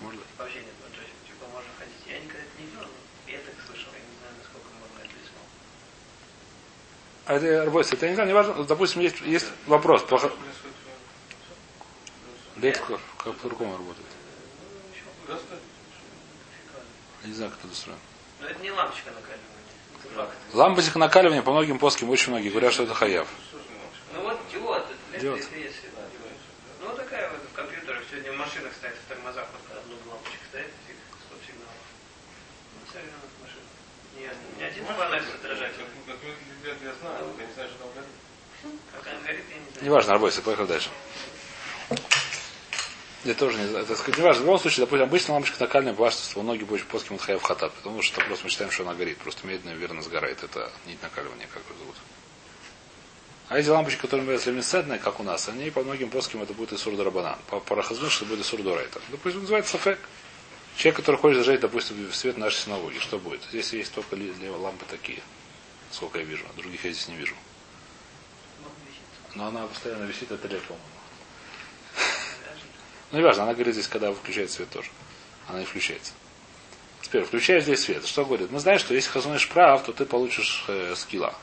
Может. 0.02 0.22
Вообще 0.38 0.60
нет. 0.60 0.74
Ну, 0.84 0.90
то 0.96 1.02
есть, 1.02 1.14
типа, 1.28 1.46
можно 1.54 1.70
ходить. 1.78 1.96
Я 2.08 2.20
никогда 2.20 2.40
это 2.40 2.62
не 2.62 2.68
делал, 2.72 2.88
но 2.88 3.32
я 3.32 3.38
так 3.40 3.54
слышал, 3.68 3.92
я 3.94 4.00
не 4.00 4.16
знаю, 4.20 4.34
насколько 4.40 4.68
можно 4.80 4.98
это 5.00 5.14
рискнул. 5.20 5.46
А 7.26 7.34
это 7.36 7.66
работает, 7.66 7.94
это 7.94 8.06
я 8.06 8.10
не 8.10 8.16
знаю, 8.16 8.28
не 8.28 8.34
важно. 8.34 8.64
Допустим, 8.64 9.02
есть, 9.02 9.22
есть 9.22 9.48
вопрос. 9.68 10.04
Плохо... 10.04 10.32
Лет 12.58 12.78
как, 12.78 13.00
по-другому 13.38 13.78
работает. 13.78 14.08
Ну, 15.28 15.38
не 17.28 17.34
знаю, 17.34 17.52
как 17.52 17.60
это 17.60 17.68
устроено. 17.72 18.00
Но 18.42 18.48
это 18.48 18.60
не 18.62 18.72
лампочка 18.72 19.12
накаливания. 19.12 19.46
Это. 20.04 20.32
Лампочек 20.58 20.96
накаливания 20.96 21.42
по 21.42 21.52
многим 21.52 21.80
плоским 21.80 22.10
очень 22.10 22.32
многие 22.32 22.50
говорят, 22.50 22.74
что 22.74 22.84
это 22.84 22.94
хаяв. 22.94 23.28
Ну 24.14 24.22
вот 24.24 24.38
диод, 24.52 24.86
это 25.12 25.22
Диод. 25.22 25.42
Ну 26.82 26.96
такая 26.96 27.30
вот 27.30 27.42
в 27.50 27.54
компьютерах 27.54 28.02
сегодня 28.10 28.32
в 28.32 28.38
машинах 28.38 28.74
стоит 28.74 28.96
в 28.96 29.08
тормозах, 29.10 29.48
вот 29.52 29.62
когда 29.68 29.82
много 29.88 30.08
лампочек 30.10 30.40
стоит, 30.50 30.68
этих 30.68 30.96
стоп-сигналов. 31.28 31.76
Ну, 32.74 32.80
современных 32.92 33.32
машин. 33.44 33.62
Не, 34.18 34.28
вы, 34.96 36.34
ребят, 36.64 36.78
я 36.84 36.94
знаю, 37.02 37.26
я 37.38 37.46
не 37.46 37.54
знаю, 37.54 37.70
что 37.70 37.80
там 37.80 37.90
горит. 37.96 38.80
Как 38.92 39.08
она 39.08 39.22
горит, 39.26 39.44
я 39.50 39.56
не 39.56 39.72
знаю. 39.72 39.86
Неважно, 39.86 40.14
работает, 40.14 40.44
поехали 40.44 40.68
дальше. 40.68 40.90
Я 43.26 43.34
тоже 43.34 43.58
не 43.58 43.68
знаю. 43.68 43.84
Это 43.84 43.96
сказать, 43.96 44.18
неважно. 44.18 44.42
В 44.42 44.46
любом 44.46 44.60
случае, 44.60 44.86
допустим, 44.86 45.04
обычно 45.04 45.34
лампочка 45.34 45.58
накальная 45.60 45.94
башенство, 45.94 46.42
многие 46.42 46.64
больше 46.64 46.86
плоским 46.86 47.16
от 47.16 47.22
хаяв 47.22 47.42
хатат, 47.44 47.74
потому 47.74 48.02
что 48.02 48.22
просто 48.22 48.46
мы 48.46 48.50
считаем, 48.50 48.72
что 48.72 48.84
она 48.84 48.94
горит. 48.94 49.18
Просто 49.18 49.46
медленно, 49.46 49.76
верно 49.76 50.02
сгорает. 50.02 50.44
Это 50.44 50.72
нить 50.86 51.02
накаливания, 51.04 51.48
как 51.54 51.62
его 51.70 51.80
зовут. 51.80 51.96
А 53.50 53.58
эти 53.58 53.68
лампочки, 53.68 54.00
которые 54.00 54.22
являются 54.22 54.52
люминесцентные, 54.52 55.00
как 55.00 55.20
у 55.20 55.24
нас, 55.24 55.50
они 55.50 55.70
по 55.72 55.82
многим 55.82 56.10
плоским 56.10 56.42
это 56.44 56.54
будет 56.54 56.72
Исур 56.72 56.96
Дарабанан. 56.96 57.38
По 57.50 57.60
парахазун, 57.60 58.10
что 58.10 58.26
будет 58.26 58.42
Исур 58.42 58.62
Дорайта. 58.62 59.02
Допустим, 59.10 59.42
называется 59.42 59.72
Сафек. 59.72 60.00
Человек, 60.80 60.96
который 60.96 61.18
хочет 61.18 61.40
зажечь, 61.40 61.60
допустим, 61.60 62.10
свет 62.14 62.38
нашей 62.38 62.56
синагоги, 62.56 63.00
что 63.00 63.20
будет? 63.20 63.42
Здесь 63.50 63.74
есть 63.74 63.94
только 63.94 64.16
лампы 64.16 64.86
такие, 64.90 65.22
сколько 65.92 66.20
я 66.20 66.24
вижу. 66.24 66.46
Других 66.56 66.86
я 66.86 66.94
здесь 66.94 67.10
не 67.10 67.18
вижу. 67.18 67.36
Но 69.36 69.48
она 69.48 69.68
постоянно 69.68 70.06
висит, 70.06 70.32
это 70.32 70.48
лет, 70.48 70.62
по-моему. 70.64 70.88
Ну, 73.12 73.18
не 73.18 73.24
важно, 73.26 73.44
она 73.44 73.56
говорит 73.56 73.74
здесь, 73.74 73.90
когда 73.90 74.10
выключает 74.10 74.52
свет 74.52 74.70
тоже. 74.70 74.90
Она 75.50 75.60
не 75.60 75.66
включается. 75.66 76.14
Теперь, 77.02 77.26
включаешь 77.26 77.64
здесь 77.64 77.82
свет. 77.82 78.06
Что 78.06 78.24
говорит? 78.24 78.50
Мы 78.50 78.62
знаем, 78.62 78.80
что 78.80 78.94
если 78.94 79.10
хазунишь 79.10 79.50
прав, 79.50 79.84
то 79.84 79.92
ты 79.92 80.06
получишь 80.06 80.64
э, 80.70 80.96
скилла. 80.96 81.36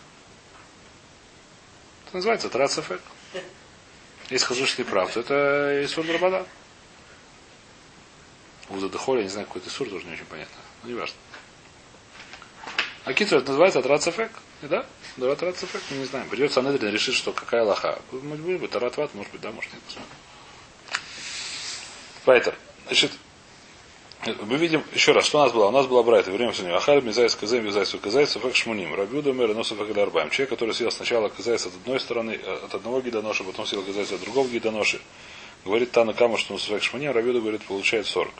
Это 2.07 2.16
называется 2.16 2.49
трацефек. 2.49 3.03
Если 4.31 4.46
хазунишь 4.46 4.79
не 4.79 4.85
прав, 4.85 5.12
то 5.12 5.20
это 5.20 5.85
Исур 5.85 6.07
Драбада. 6.07 6.46
У 8.70 8.79
Задыхоля, 8.79 9.20
я 9.20 9.24
не 9.24 9.31
знаю, 9.31 9.46
какой 9.46 9.61
это 9.61 9.70
Исур, 9.70 9.88
тоже 9.88 10.07
не 10.07 10.12
очень 10.12 10.24
понятно. 10.24 10.57
Ну, 10.83 10.90
не 10.90 10.94
важно. 10.94 11.16
А 13.05 13.12
китр 13.12 13.37
это 13.37 13.48
называется 13.48 13.83
трацефек. 13.83 14.33
Да? 14.62 14.85
Да, 15.16 15.35
трацефек, 15.37 15.81
мы 15.90 15.98
не 15.98 16.05
знаем. 16.07 16.29
Придется 16.29 16.61
Анедрин 16.61 16.92
решить, 16.92 17.14
что 17.14 17.33
какая 17.33 17.62
лоха. 17.62 18.00
Может 18.11 18.61
быть, 18.61 18.70
таратват, 18.70 19.14
может 19.14 19.31
быть, 19.31 19.40
да, 19.40 19.52
может 19.52 19.72
нет. 19.72 19.83
Поэтому, 22.24 22.57
значит, 22.87 23.12
мы 24.24 24.57
видим, 24.57 24.83
еще 24.92 25.12
раз, 25.12 25.24
что 25.26 25.38
у 25.38 25.42
нас 25.42 25.52
было? 25.52 25.66
У 25.66 25.70
нас 25.70 25.87
была 25.87 26.02
Брайта, 26.02 26.33
время 26.33 26.52
сегодня. 26.52 26.76
Ахаль, 26.76 27.00
Мизайс, 27.00 27.37
Казем, 27.37 27.64
Мизайс, 27.64 27.94
Казайс, 28.02 28.31
Суфак, 28.31 28.57
Шмуним. 28.57 28.92
Рабюда, 28.94 29.33
Мэр, 29.33 29.55
Носов, 29.55 29.81
Арбаем. 29.81 30.31
Человек, 30.31 30.50
который 30.50 30.74
съел 30.74 30.90
сначала 30.90 31.29
Казайс 31.29 31.64
от 31.66 31.74
одной 31.74 32.00
стороны, 32.00 32.33
э, 32.42 32.59
от 32.64 32.74
одного 32.74 33.00
гидоноши, 33.00 33.44
потом 33.44 33.66
съел 33.66 33.85
Казайс 33.85 34.11
от 34.11 34.20
другого 34.20 34.48
гидоноши. 34.48 35.00
Говорит 35.64 35.92
Тана 35.92 36.12
Кама, 36.12 36.38
что 36.38 36.55
Носов, 36.55 36.83
Шмуним, 36.83 37.12
Рабюда, 37.12 37.38
говорит, 37.38 37.62
получает 37.62 38.09
40. 38.09 38.35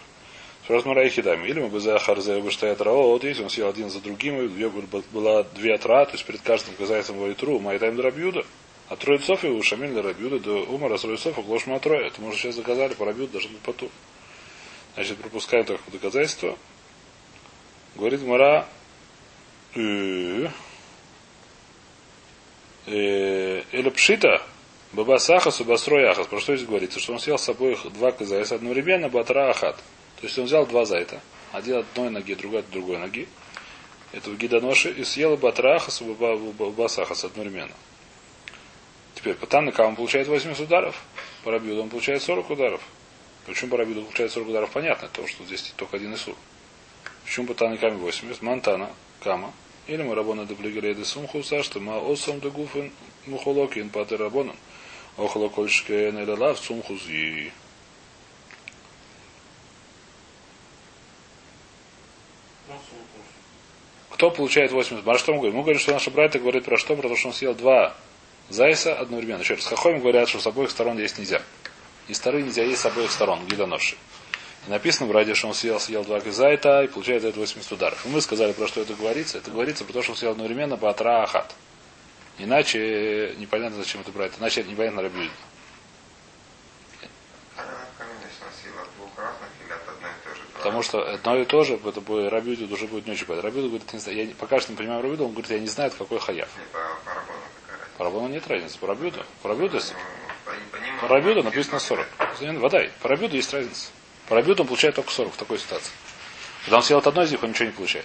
Сразу 0.67 0.89
Мара 0.89 1.05
и 1.05 1.09
Хидами. 1.09 1.47
Или 1.49 1.61
мы 1.61 1.69
бы 1.69 1.79
за 1.79 1.95
Ахарзе, 1.97 2.41
бы 2.41 2.51
стоят 2.51 2.81
Рао, 2.81 3.11
вот 3.11 3.23
если 3.23 3.43
он 3.45 3.51
съел 3.51 3.69
один 3.69 3.89
за 3.89 4.01
другим, 4.01 4.41
и 4.41 4.49
две- 4.49 4.69
была 4.69 5.45
две 5.45 5.75
отра, 5.75 6.05
то 6.07 6.13
есть 6.13 6.25
перед 6.25 6.41
каждым 6.41 6.75
Казайсом 6.75 7.17
говорит 7.19 7.43
Ру, 7.43 7.61
Майтайм 7.61 8.01
Рабюда. 8.01 8.45
А 8.89 8.97
трое 8.97 9.19
цов 9.19 9.45
и 9.45 9.49
у 9.49 9.63
Шамиль 9.63 9.99
Рабюда 10.01 10.39
до 10.39 10.63
Умара 10.65 10.97
трое 10.99 11.17
цов, 11.17 11.39
углошь 11.39 11.67
Матроя. 11.67 12.07
Это 12.07 12.21
мы 12.21 12.29
уже 12.29 12.39
сейчас 12.39 12.57
доказали, 12.57 12.95
по 12.95 13.05
Рабюду 13.05 13.33
должен 13.33 13.53
быть 13.53 13.61
потур. 13.61 13.91
Значит, 14.95 15.19
пропускаем 15.19 15.65
только 15.65 15.89
доказательство. 15.91 16.57
Говорит 17.95 18.23
Мара, 18.23 18.69
э, 19.75 20.49
э, 22.87 23.63
Эля 23.73 23.91
Пшита, 23.91 24.43
Баба 24.93 25.19
Сахас, 25.19 25.61
Басрой 25.63 26.09
Ахас. 26.09 26.27
Про 26.27 26.41
что 26.41 26.57
здесь 26.57 26.69
говорится? 26.69 27.01
Что 27.01 27.13
он 27.13 27.19
съел 27.19 27.39
с 27.39 27.45
собой 27.45 27.79
два 27.95 28.13
казайса 28.13 28.55
одновременно, 28.57 29.09
Батра 29.09 29.51
Ахат. 29.51 29.77
То 30.21 30.27
есть 30.27 30.39
он 30.39 30.47
взял 30.47 30.67
два 30.67 30.85
зайта. 30.85 31.21
Один 31.53 31.79
одной 31.79 32.11
ноги, 32.11 32.35
другой 32.35 32.61
от 32.61 32.71
другой 32.71 32.99
ноги. 32.99 33.29
Этого 34.13 34.35
гидоноши 34.37 34.91
и 34.91 35.05
съела 35.05 35.37
батрахас 35.37 36.01
басахас 36.01 37.25
одновременно. 37.25 37.75
Теперь 39.15 39.35
по 39.35 39.47
Таннакам 39.47 39.89
он 39.89 39.97
получает 39.97 40.29
80 40.29 40.61
ударов, 40.61 41.03
по 41.43 41.51
Рабиуду 41.51 41.83
он 41.83 41.89
получает 41.89 42.23
40 42.23 42.51
ударов. 42.51 42.81
Почему 43.47 43.71
по 43.73 43.77
Рабиуду 43.79 44.03
получает 44.03 44.31
40 44.31 44.49
ударов, 44.49 44.71
понятно, 44.71 45.09
то, 45.09 45.27
что 45.27 45.45
здесь 45.45 45.73
только 45.77 45.97
один 45.97 46.15
Исур. 46.15 46.35
Почему 47.25 47.47
по 47.47 47.55
Таннакаме 47.55 47.97
80? 47.97 48.43
Монтана, 48.43 48.91
Кама. 49.21 49.53
Или 49.87 50.03
мы 50.03 50.15
рабона 50.15 50.45
деплигереды 50.45 51.05
сумхуса, 51.05 51.63
что 51.63 51.81
ма 51.81 51.99
осом 51.99 52.41
де 52.41 52.51
гуфен 52.51 52.93
мухолокин 53.27 53.91
патер 53.91 54.21
рабонан. 54.21 54.57
Охолокольшкен 55.17 56.19
или 56.19 56.31
лав 56.31 56.59
сумхузи. 56.59 57.53
Кто 64.17 64.31
получает 64.31 64.73
80? 64.73 65.07
А 65.07 65.19
что 65.19 65.33
мы 65.33 65.41
говорим? 65.41 65.57
Мы 65.59 65.63
говорим, 65.63 65.79
что 65.79 65.93
наша 65.93 66.11
братья 66.11 66.39
говорит 66.39 66.65
про 66.65 66.79
что? 66.79 66.97
Про 66.97 67.11
то, 67.11 67.17
что 67.17 67.29
он 67.29 67.35
съел 67.35 67.55
два 67.55 67.95
зайса 68.49 68.95
одновременно. 68.95 69.41
Еще 69.41 69.55
раз, 69.55 69.67
хахоим 69.67 70.01
говорят, 70.01 70.31
что 70.31 70.41
с 70.41 70.47
обоих 70.47 70.71
сторон 70.71 70.99
есть 70.99 71.19
нельзя. 71.19 71.43
И 72.09 72.15
стары 72.15 72.41
нельзя 72.41 72.63
есть 72.65 72.81
с 72.81 72.87
обоих 72.87 73.11
сторон, 73.11 73.45
гидоноши. 73.47 73.97
И 74.67 74.71
написано 74.71 75.07
в 75.07 75.13
ради, 75.13 75.35
что 75.35 75.49
он 75.49 75.55
съел, 75.55 75.79
съел 75.79 76.03
два 76.03 76.21
зайта 76.21 76.83
и 76.85 76.89
получает 76.89 77.21
за 77.21 77.29
это 77.29 77.41
80 77.41 77.71
ударов. 77.73 78.07
И 78.07 78.09
мы 78.09 78.23
сказали, 78.23 78.53
про 78.53 78.67
что 78.67 78.81
это 78.81 78.95
говорится. 78.95 79.37
Это 79.37 79.51
говорится 79.51 79.85
про 79.85 79.93
то, 79.93 80.03
что 80.03 80.13
он 80.13 80.17
съел 80.17 80.31
одновременно 80.31 80.79
по 80.79 80.91
ахат. 80.91 81.55
Иначе 82.39 83.35
непонятно, 83.37 83.77
зачем 83.77 84.01
это 84.01 84.13
брать. 84.13 84.33
Иначе 84.41 84.65
непонятно 84.65 85.03
рабюет. 85.03 85.31
Потому 90.77 90.83
что 90.83 91.11
одно 91.11 91.39
и 91.39 91.47
то 91.47 91.65
же, 91.65 91.81
это 91.83 92.03
будет 92.03 92.31
Рабиуду 92.31 92.71
уже 92.71 92.87
будет 92.87 93.07
не 93.07 93.13
очень 93.13 93.25
понятно. 93.25 93.49
Рабиуду 93.49 93.69
говорит, 93.69 93.91
не 93.95 93.99
знаю, 93.99 94.27
я 94.27 94.35
пока 94.39 94.61
что 94.61 94.73
не 94.73 94.77
понимаю 94.77 95.01
Рабиуду, 95.01 95.25
он 95.25 95.31
говорит, 95.31 95.51
я 95.51 95.59
не 95.59 95.69
знаю, 95.69 95.91
какой 95.91 96.19
хаяв. 96.19 96.51
По 97.97 98.05
Рабону 98.05 98.29
нет 98.29 98.47
разницы. 98.47 98.79
По 98.79 98.89
Рабиуду. 98.89 99.25
По 99.41 99.49
Рабиуду, 99.49 99.81
по 101.01 101.09
Рабиуду 101.09 101.43
написано 101.43 101.79
40. 101.79 102.07
Водай. 102.61 102.91
По 103.01 103.09
Рабиуду 103.09 103.37
есть 103.37 103.55
разница. 103.55 103.89
По 104.29 104.35
Рабиуду 104.35 104.65
он 104.65 104.69
получает 104.69 104.97
только 104.97 105.11
40 105.11 105.33
в 105.33 105.37
такой 105.39 105.59
ситуации. 105.59 105.93
Когда 106.65 106.77
он 106.77 106.83
съел 106.83 106.99
от 106.99 107.07
одной 107.07 107.25
из 107.25 107.31
них, 107.31 107.43
он 107.43 107.51
ничего 107.51 107.65
не 107.65 107.73
получает. 107.73 108.05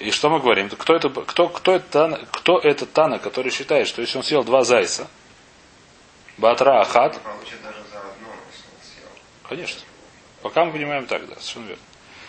И 0.00 0.10
что 0.10 0.28
мы 0.28 0.40
говорим? 0.40 0.70
Кто 0.70 0.96
это, 0.96 1.08
кто, 1.08 1.48
кто, 1.48 1.76
это, 1.76 1.86
тана, 1.88 2.26
кто 2.32 2.58
это 2.58 2.84
Тана, 2.84 3.20
который 3.20 3.52
считает, 3.52 3.86
что 3.86 4.00
если 4.00 4.18
он 4.18 4.24
съел 4.24 4.42
два 4.42 4.64
зайца, 4.64 5.06
Батра 6.36 6.80
Ахат. 6.80 7.20
Конечно. 9.48 9.82
Пока 10.42 10.64
мы 10.64 10.72
понимаем 10.72 11.06
так, 11.06 11.26
да, 11.26 11.34
совершенно 11.36 11.66
верно. 11.66 11.82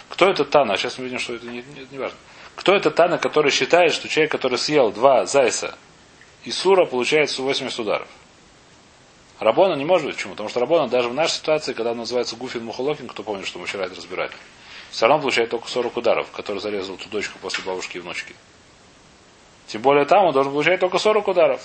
Кто 0.10 0.30
это 0.30 0.44
Тана? 0.44 0.78
Сейчас 0.78 0.98
мы 0.98 1.06
видим, 1.06 1.20
что 1.20 1.36
это 1.36 1.46
не, 1.46 1.58
не, 1.62 1.88
не 1.90 1.98
важно. 1.98 2.18
Кто 2.56 2.76
это 2.76 2.92
Тана, 2.92 3.18
который 3.18 3.52
считает, 3.52 3.94
что 3.94 4.10
человек, 4.10 4.32
который 4.32 4.58
съел 4.58 4.92
два 4.92 5.26
зайца 5.26 5.76
и 6.44 6.52
сура, 6.52 6.86
получает 6.86 7.30
180 7.30 7.80
ударов? 7.80 8.08
Рабона 9.40 9.74
не 9.74 9.86
может 9.86 10.06
быть. 10.06 10.16
Почему? 10.16 10.34
Потому 10.34 10.50
что 10.50 10.60
Рабона 10.60 10.88
даже 10.88 11.10
в 11.10 11.14
нашей 11.14 11.34
ситуации, 11.34 11.74
когда 11.74 11.92
он 11.92 11.98
называется 11.98 12.36
Гуфин 12.36 12.64
Мухолокин, 12.66 13.08
кто 13.08 13.24
помнит, 13.24 13.48
что 13.48 13.58
мы 13.58 13.66
вчера 13.66 13.86
это 13.86 13.96
разбирали, 13.96 14.32
все 14.92 15.08
равно 15.08 15.22
получает 15.22 15.50
только 15.50 15.68
40 15.68 15.98
ударов, 15.98 16.32
который 16.32 16.60
зарезал 16.60 16.98
ту 16.98 17.10
дочку 17.10 17.40
после 17.40 17.64
бабушки 17.64 17.98
и 17.98 18.02
внучки. 18.02 18.36
Тем 19.68 19.82
более 19.82 20.06
там 20.06 20.26
он 20.26 20.34
должен 20.34 20.52
получать 20.52 20.80
только 20.80 20.98
40 20.98 21.28
ударов. 21.28 21.62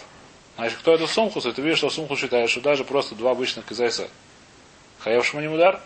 Значит, 0.56 0.78
кто 0.78 0.94
это 0.94 1.06
Сумхус, 1.06 1.44
и 1.44 1.52
ты 1.52 1.60
видишь, 1.60 1.78
что 1.78 1.90
Сумхус 1.90 2.18
считает, 2.18 2.48
что 2.48 2.60
даже 2.60 2.84
просто 2.84 3.14
два 3.14 3.32
обычных 3.32 3.66
кизайса 3.66 4.08
Хаяв 5.00 5.26
Шманим 5.26 5.52
удар, 5.52 5.82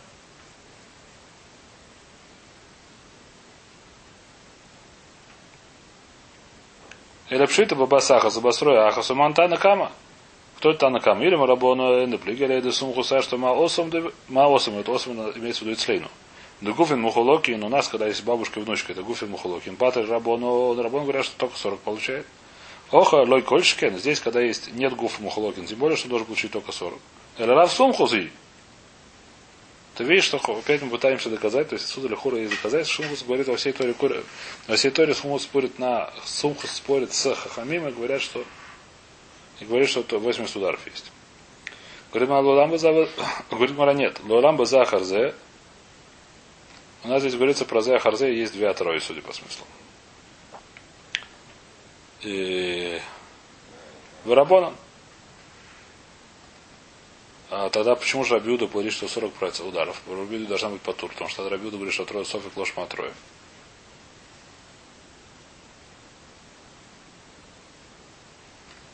Или 7.30 7.46
пшита 7.46 7.76
бабасаха 7.76 8.28
забастроя 8.28 8.88
аха 8.88 9.02
суманта 9.02 9.46
накама. 9.46 9.92
Кто 10.58 10.72
это 10.72 10.90
накама? 10.90 11.24
Или 11.24 11.36
марабону 11.36 12.04
энеплиг, 12.04 12.40
или 12.40 12.56
это 12.56 12.72
сумхуса, 12.72 13.22
что 13.22 13.38
ма 13.38 13.52
осом, 13.52 13.90
ма 14.28 14.46
осом, 14.48 14.78
это 14.78 14.92
осом 14.92 15.12
имеется 15.38 15.60
в 15.60 15.68
виду 15.68 15.76
ицлейну. 15.76 16.08
Да 16.60 16.72
гуфин 16.72 17.00
мухолокин, 17.00 17.62
у 17.62 17.68
нас, 17.68 17.88
когда 17.88 18.06
есть 18.08 18.24
бабушка 18.24 18.60
и 18.60 18.62
внучка, 18.62 18.92
это 18.92 19.02
гуфин 19.02 19.30
мухолокин. 19.30 19.76
Патер 19.76 20.06
рабону, 20.08 20.74
рабон 20.82 21.04
говорят, 21.04 21.24
что 21.24 21.38
только 21.38 21.56
40 21.56 21.80
получает. 21.80 22.26
Оха, 22.90 23.16
лой 23.16 23.42
кольшкен, 23.42 23.96
здесь, 23.96 24.18
когда 24.18 24.40
есть, 24.40 24.74
нет 24.74 24.94
гуфа 24.96 25.22
мухолокин, 25.22 25.64
тем 25.64 25.78
более, 25.78 25.96
что 25.96 26.08
должен 26.08 26.26
получить 26.26 26.50
только 26.50 26.72
40. 26.72 26.98
Или 27.38 27.46
рав 27.46 27.72
сумхузи, 27.72 28.30
ты 30.00 30.04
видишь, 30.04 30.24
что 30.24 30.38
опять 30.38 30.80
мы 30.80 30.88
пытаемся 30.88 31.28
доказать, 31.28 31.68
то 31.68 31.74
есть 31.74 31.84
отсюда 31.84 32.08
Лехура 32.08 32.38
есть 32.38 32.52
доказать, 32.52 32.86
Шумхус 32.86 33.22
говорит 33.22 33.48
во 33.48 33.56
всей 33.58 33.74
Торе, 33.74 33.94
во 34.66 34.74
всей 34.74 34.90
Торе 34.90 35.12
Шумхус 35.12 35.42
спорит 35.42 35.78
на, 35.78 36.10
Сумхус 36.24 36.70
спорит 36.70 37.12
с 37.12 37.34
Хахамим 37.34 37.86
и 37.86 37.90
говорят, 37.92 38.22
что 38.22 38.42
и 39.60 39.66
говорит, 39.66 39.90
что 39.90 40.02
80 40.18 40.56
ударов 40.56 40.80
есть. 40.86 41.12
Говорит, 42.14 42.30
Лоламба 42.30 42.78
за 42.78 42.92
говорит, 43.50 43.76
Мара 43.76 43.92
нет. 43.92 44.18
Лоламба 44.24 44.64
за 44.64 44.86
Харзе. 44.86 45.34
У 47.04 47.08
нас 47.08 47.20
здесь 47.20 47.34
говорится 47.34 47.66
про 47.66 47.82
Зе 47.82 47.98
Харзе, 47.98 48.34
есть 48.34 48.54
две 48.54 48.72
трое, 48.72 49.02
судя 49.02 49.20
по 49.20 49.34
смыслу. 49.34 49.66
И 52.22 52.98
Варабонан. 54.24 54.74
А 57.50 57.68
тогда 57.68 57.96
почему 57.96 58.24
же 58.24 58.34
Рабиуда 58.34 58.68
говорит, 58.68 58.92
что 58.92 59.08
40 59.08 59.32
ударов? 59.66 60.00
Рабиуда 60.08 60.46
должна 60.46 60.68
быть 60.68 60.80
по 60.82 60.92
тур, 60.92 61.10
потому 61.10 61.28
что 61.28 61.48
Рабиуда 61.48 61.76
говорит, 61.76 61.92
что 61.92 62.04
трое 62.04 62.24
софик 62.24 62.56
ложь 62.56 62.72
трое. 62.88 63.12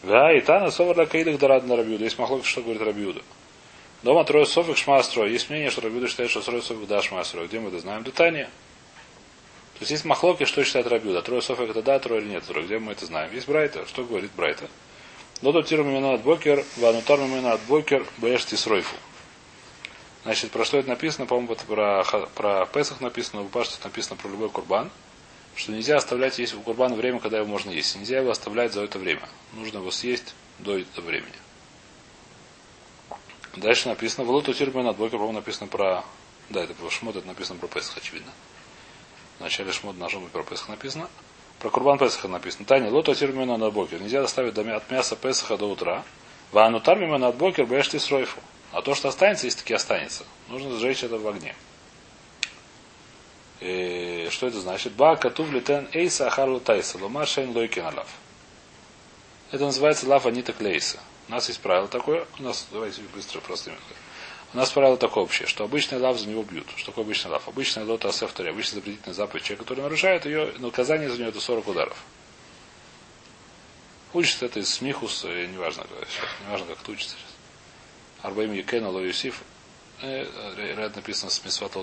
Да, 0.02 0.32
и 0.32 0.40
Тана 0.40 0.70
Совар 0.70 0.96
Лакаидах 0.96 1.38
Дарад 1.38 1.66
на 1.66 1.76
Рабиуда. 1.76 2.04
Есть 2.04 2.18
махлок, 2.18 2.46
что 2.46 2.62
говорит 2.62 2.80
Рабиуда. 2.80 3.20
Дома 4.02 4.24
трое 4.24 4.46
софик 4.46 4.78
шма. 4.78 5.02
Есть 5.26 5.50
мнение, 5.50 5.70
что 5.70 5.82
Рабиуда 5.82 6.08
считает, 6.08 6.30
что 6.30 6.40
трое 6.40 6.62
софик 6.62 6.86
да 6.86 7.02
шма. 7.02 7.24
Где 7.46 7.60
мы 7.60 7.68
это 7.68 7.80
знаем? 7.80 8.04
Детание. 8.04 8.46
То 9.74 9.80
есть 9.80 9.90
есть 9.90 10.04
махлоки, 10.06 10.44
что 10.44 10.64
считает 10.64 10.86
Рабиуда. 10.86 11.20
Трое 11.20 11.42
софик 11.42 11.68
это 11.68 11.82
да, 11.82 11.98
трое 11.98 12.22
или 12.22 12.30
нет. 12.30 12.44
Трое. 12.44 12.64
Где 12.64 12.78
мы 12.78 12.92
это 12.92 13.04
знаем? 13.04 13.34
Есть 13.34 13.48
Брайта. 13.48 13.84
Что 13.86 14.04
говорит 14.04 14.30
Брайта? 14.34 14.68
Лодо 15.42 15.62
тиру 15.62 15.84
мимена 15.84 16.14
от 16.14 16.22
бокер, 16.22 16.64
ванутар 16.76 17.20
мимена 17.20 17.52
от 17.52 17.60
бокер, 17.62 18.06
бэш 18.18 18.46
тисройфу. 18.46 18.96
Значит, 20.24 20.50
про 20.50 20.64
что 20.64 20.78
это 20.78 20.88
написано? 20.88 21.26
По-моему, 21.26 21.52
это 21.52 21.64
про, 21.64 22.04
про 22.34 22.66
Песах 22.66 23.00
написано, 23.00 23.42
в 23.42 23.48
Паштах 23.48 23.84
написано 23.84 24.16
про 24.16 24.28
любой 24.28 24.48
курбан, 24.48 24.90
что 25.54 25.72
нельзя 25.72 25.96
оставлять 25.96 26.38
есть 26.38 26.54
у 26.54 26.60
курбана 26.60 26.96
время, 26.96 27.20
когда 27.20 27.38
его 27.38 27.46
можно 27.46 27.70
есть. 27.70 27.94
Нельзя 27.96 28.18
его 28.18 28.30
оставлять 28.30 28.72
за 28.72 28.82
это 28.82 28.98
время. 28.98 29.28
Нужно 29.52 29.78
его 29.78 29.90
съесть 29.90 30.34
до 30.58 30.78
этого 30.78 31.06
времени. 31.06 31.32
Дальше 33.54 33.88
написано, 33.88 34.24
לא 34.24 34.30
תותירו 34.30 34.52
ממנו 34.52 34.86
עד 34.86 34.96
בוקר, 34.96 35.18
по-моему, 35.18 35.38
написано 35.38 35.68
про... 35.68 36.04
Да, 36.50 36.64
это 36.64 36.74
про 36.74 36.90
Шмот, 36.90 37.16
это 37.16 37.26
написано 37.26 37.58
про 37.58 37.68
Песах, 37.68 37.98
очевидно. 37.98 38.32
В 39.38 39.42
начале 39.42 39.70
Шмот 39.70 39.98
должно 39.98 40.20
быть 40.20 40.32
про 40.32 40.42
Песах 40.42 40.68
написано. 40.68 41.08
Про 41.60 41.70
Курбан 41.70 41.98
Песаха 41.98 42.28
написано. 42.28 42.66
Таня, 42.66 42.90
לא 42.90 43.14
תותירו 43.14 43.39
ממנו 43.39 43.56
עד 43.56 43.70
בוקר. 43.70 44.00
Нельзя 44.00 44.20
доставить 44.20 44.56
от 44.58 44.90
мяса 44.90 45.16
Песаха 45.16 45.56
до 45.56 45.70
утра. 45.70 46.04
והנותר 46.52 47.18
ממנו 47.18 47.30
עד 47.30 47.36
בוקר 47.36 47.66
באש 47.66 47.88
תשרופו. 47.88 48.40
А 48.72 48.82
то, 48.82 48.94
что 48.94 49.08
останется, 49.08 49.46
если 49.46 49.60
таки 49.60 49.74
останется, 49.74 50.24
нужно 50.48 50.78
сжечь 50.78 51.02
это 51.02 51.18
в 51.18 51.26
огне. 51.26 51.54
И 53.60 54.28
что 54.30 54.48
это 54.48 54.60
значит? 54.60 54.92
Ба 54.92 55.16
катув 55.16 55.50
летен 55.50 55.88
эйса 55.92 56.26
ахарлу 56.26 56.60
тайса. 56.60 56.98
Лома 56.98 57.24
шейн 57.24 57.50
лойкин 57.56 57.86
алав. 57.86 58.08
Это 59.50 59.64
называется 59.64 60.06
лав 60.08 60.26
анита 60.26 60.52
клейса. 60.52 60.98
У 61.28 61.32
нас 61.32 61.48
есть 61.48 61.60
правило 61.60 61.88
такое. 61.88 62.26
У 62.38 62.42
нас, 62.42 62.66
давайте 62.70 63.00
быстро 63.14 63.40
простыми. 63.40 63.76
У 64.54 64.56
нас 64.56 64.70
правило 64.70 64.96
такое 64.96 65.24
общее, 65.24 65.48
что 65.48 65.64
обычный 65.64 65.98
лав 65.98 66.18
за 66.18 66.28
него 66.28 66.42
бьют. 66.42 66.66
Что 66.76 66.86
такое 66.86 67.04
обычный 67.04 67.30
лав? 67.30 67.46
Обычный 67.48 67.84
лота 67.84 68.08
асефтори, 68.08 68.48
обычный 68.50 68.76
запретительный 68.76 69.14
заповедь. 69.14 69.44
Человек, 69.44 69.64
который 69.64 69.80
нарушает 69.80 70.24
ее, 70.24 70.52
наказание 70.58 71.10
за 71.10 71.18
нее 71.18 71.28
это 71.28 71.40
40 71.40 71.68
ударов. 71.68 71.96
Учится 74.14 74.46
это 74.46 74.60
из 74.60 74.72
смихус, 74.72 75.24
неважно, 75.24 75.84
сейчас, 76.08 76.24
неважно, 76.46 76.66
как 76.68 76.80
это 76.80 76.92
учится. 76.92 77.16
Арбаим 78.22 78.52
Екена 78.52 78.88
Ло 78.88 79.00
Юсиф, 79.00 79.42
э, 80.00 80.26
ряд 80.76 80.96
написано 80.96 81.30
с 81.30 81.44
Мисват. 81.44 81.76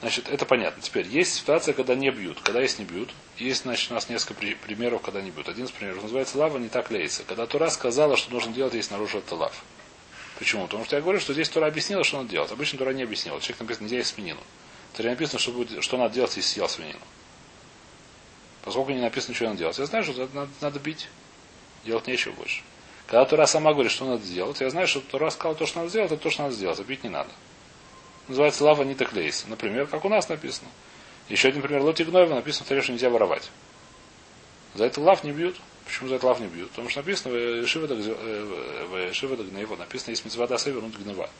Значит, 0.00 0.28
это 0.28 0.44
понятно. 0.44 0.80
Теперь, 0.82 1.06
есть 1.08 1.34
ситуация, 1.34 1.74
когда 1.74 1.94
не 1.94 2.10
бьют. 2.10 2.40
Когда 2.40 2.60
есть 2.60 2.78
не 2.78 2.84
бьют. 2.84 3.10
Есть, 3.36 3.62
значит, 3.62 3.90
у 3.90 3.94
нас 3.94 4.08
несколько 4.08 4.34
примеров, 4.34 5.02
когда 5.02 5.20
не 5.20 5.30
бьют. 5.30 5.48
Один 5.48 5.64
из 5.64 5.70
примеров 5.72 6.02
называется 6.02 6.38
лава 6.38 6.58
не 6.58 6.68
так 6.68 6.90
лейся. 6.90 7.24
Когда 7.24 7.46
Тура 7.46 7.68
сказала, 7.68 8.16
что 8.16 8.32
нужно 8.32 8.52
делать, 8.52 8.74
если 8.74 8.92
нарушил 8.92 9.20
это 9.20 9.34
лав. 9.34 9.64
Почему? 10.38 10.66
Потому 10.66 10.84
что 10.84 10.94
я 10.94 11.02
говорю, 11.02 11.18
что 11.18 11.32
здесь 11.32 11.48
Тура 11.48 11.66
объяснила, 11.66 12.04
что 12.04 12.18
надо 12.18 12.30
делать. 12.30 12.52
Обычно 12.52 12.78
Тура 12.78 12.90
не 12.90 13.02
объяснила. 13.02 13.40
Человек 13.40 13.60
написано, 13.60 13.84
нельзя 13.84 13.96
есть 13.96 14.14
свинину. 14.14 14.40
Тура 14.96 15.08
написано, 15.08 15.40
что, 15.40 15.50
будет, 15.50 15.82
что 15.82 15.96
надо 15.96 16.14
делать, 16.14 16.36
если 16.36 16.48
съел 16.48 16.68
свинину. 16.68 17.00
Поскольку 18.62 18.92
не 18.92 19.00
написано, 19.00 19.34
что 19.34 19.46
надо 19.46 19.58
делать. 19.58 19.78
Я 19.78 19.86
знаю, 19.86 20.04
что 20.04 20.28
надо, 20.32 20.50
надо 20.60 20.78
бить. 20.78 21.08
Делать 21.84 22.06
нечего 22.06 22.32
больше. 22.34 22.62
Когда 23.08 23.24
Тура 23.24 23.46
сама 23.46 23.72
говорит, 23.72 23.90
что 23.90 24.04
надо 24.04 24.24
сделать, 24.24 24.60
я 24.60 24.70
знаю, 24.70 24.86
что 24.86 25.00
Тура 25.00 25.30
сказала 25.30 25.56
то, 25.56 25.66
что 25.66 25.78
надо 25.78 25.90
сделать, 25.90 26.12
это 26.12 26.22
то, 26.22 26.30
что 26.30 26.42
надо 26.44 26.54
сделать. 26.54 26.78
А 26.78 26.84
бить 26.84 27.02
не 27.02 27.10
надо. 27.10 27.30
Называется 28.28 28.62
лава 28.62 28.84
не 28.84 28.94
клейс. 28.94 29.44
Например, 29.48 29.88
как 29.88 30.04
у 30.04 30.08
нас 30.08 30.28
написано. 30.28 30.68
Еще 31.28 31.48
один 31.48 31.62
пример. 31.62 31.82
Лоти 31.82 32.02
гноева 32.04 32.34
написано 32.34 32.64
в 32.64 32.82
что 32.82 32.92
нельзя 32.92 33.10
воровать. 33.10 33.50
За 34.74 34.84
это 34.84 35.00
лав 35.00 35.24
не 35.24 35.32
бьют. 35.32 35.56
Почему 35.88 36.10
за 36.10 36.16
это 36.16 36.26
лав 36.26 36.38
не 36.38 36.48
бьют? 36.48 36.68
Потому 36.68 36.90
что 36.90 37.00
написано 37.00 37.34
в 37.34 37.66
Шивада 37.66 37.94
гнева. 39.42 39.76
Написано, 39.76 40.10
есть 40.10 40.22
мецва 40.22 40.46
дасе 40.46 40.70
вернуть 40.70 40.94
гнева. 40.98 41.30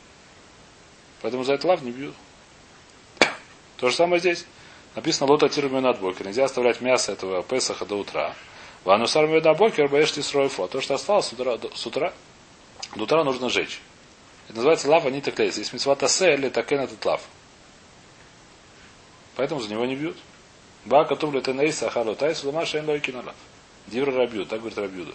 Поэтому 1.20 1.44
за 1.44 1.52
это 1.52 1.66
лав 1.66 1.82
не 1.82 1.90
бьют. 1.90 2.14
То 3.76 3.90
же 3.90 3.94
самое 3.94 4.20
здесь. 4.20 4.46
Написано 4.94 5.30
лота 5.30 5.50
тирмю 5.50 5.80
над 5.80 6.00
бокер. 6.00 6.26
Нельзя 6.26 6.44
оставлять 6.44 6.80
мясо 6.80 7.12
этого 7.12 7.42
Песаха 7.42 7.84
до 7.84 7.96
утра. 7.96 8.34
Ванусар 8.84 9.28
на 9.28 9.52
бокер 9.52 9.86
боишь 9.88 10.12
ты 10.12 10.22
сройфу. 10.22 10.64
А 10.64 10.68
то, 10.68 10.80
что 10.80 10.94
осталось 10.94 11.26
с 11.26 11.32
утра, 11.34 11.58
с 11.74 11.86
утра, 11.86 12.14
до 12.96 13.02
утра 13.02 13.24
нужно 13.24 13.50
жечь. 13.50 13.82
Это 14.48 14.56
называется 14.56 14.88
лав, 14.88 15.04
а 15.04 15.10
не 15.10 15.20
так 15.20 15.38
Есть 15.40 15.74
мецва 15.74 15.94
тасе 15.94 16.32
или 16.32 16.48
такен 16.48 16.80
этот 16.80 17.04
лав. 17.04 17.20
Поэтому 19.36 19.60
за 19.60 19.68
него 19.68 19.84
не 19.84 19.94
бьют. 19.94 20.16
Ба 20.86 21.04
катубля 21.04 21.42
тенейса 21.42 21.88
ахалу 21.88 22.14
тайс 22.16 22.42
лума 22.44 22.64
шен 22.64 22.86
лойки 22.86 23.10
на 23.10 23.18
лав. 23.18 23.34
Дивра 23.90 24.12
рабью, 24.12 24.46
так 24.46 24.60
говорит 24.60 24.78
Рабьюда. 24.78 25.12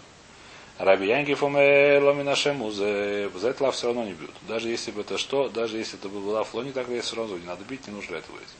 Раби 0.79 1.07
Янкив 1.07 1.41
ломинашему 1.41 2.71
за 2.71 2.85
этот 2.85 3.61
лав 3.61 3.75
все 3.75 3.87
равно 3.87 4.03
не 4.05 4.13
бьют. 4.13 4.33
Даже 4.47 4.69
если 4.69 4.91
бы 4.91 5.01
это 5.01 5.17
что, 5.17 5.49
даже 5.49 5.77
если 5.77 5.99
это 5.99 6.09
был 6.09 6.27
лав 6.29 6.53
лони, 6.53 6.71
так 6.71 6.87
все 6.87 7.15
равно 7.15 7.37
не 7.37 7.45
надо 7.45 7.63
бить, 7.63 7.87
не 7.87 7.93
нужно 7.93 8.15
этого 8.15 8.39
есть. 8.39 8.55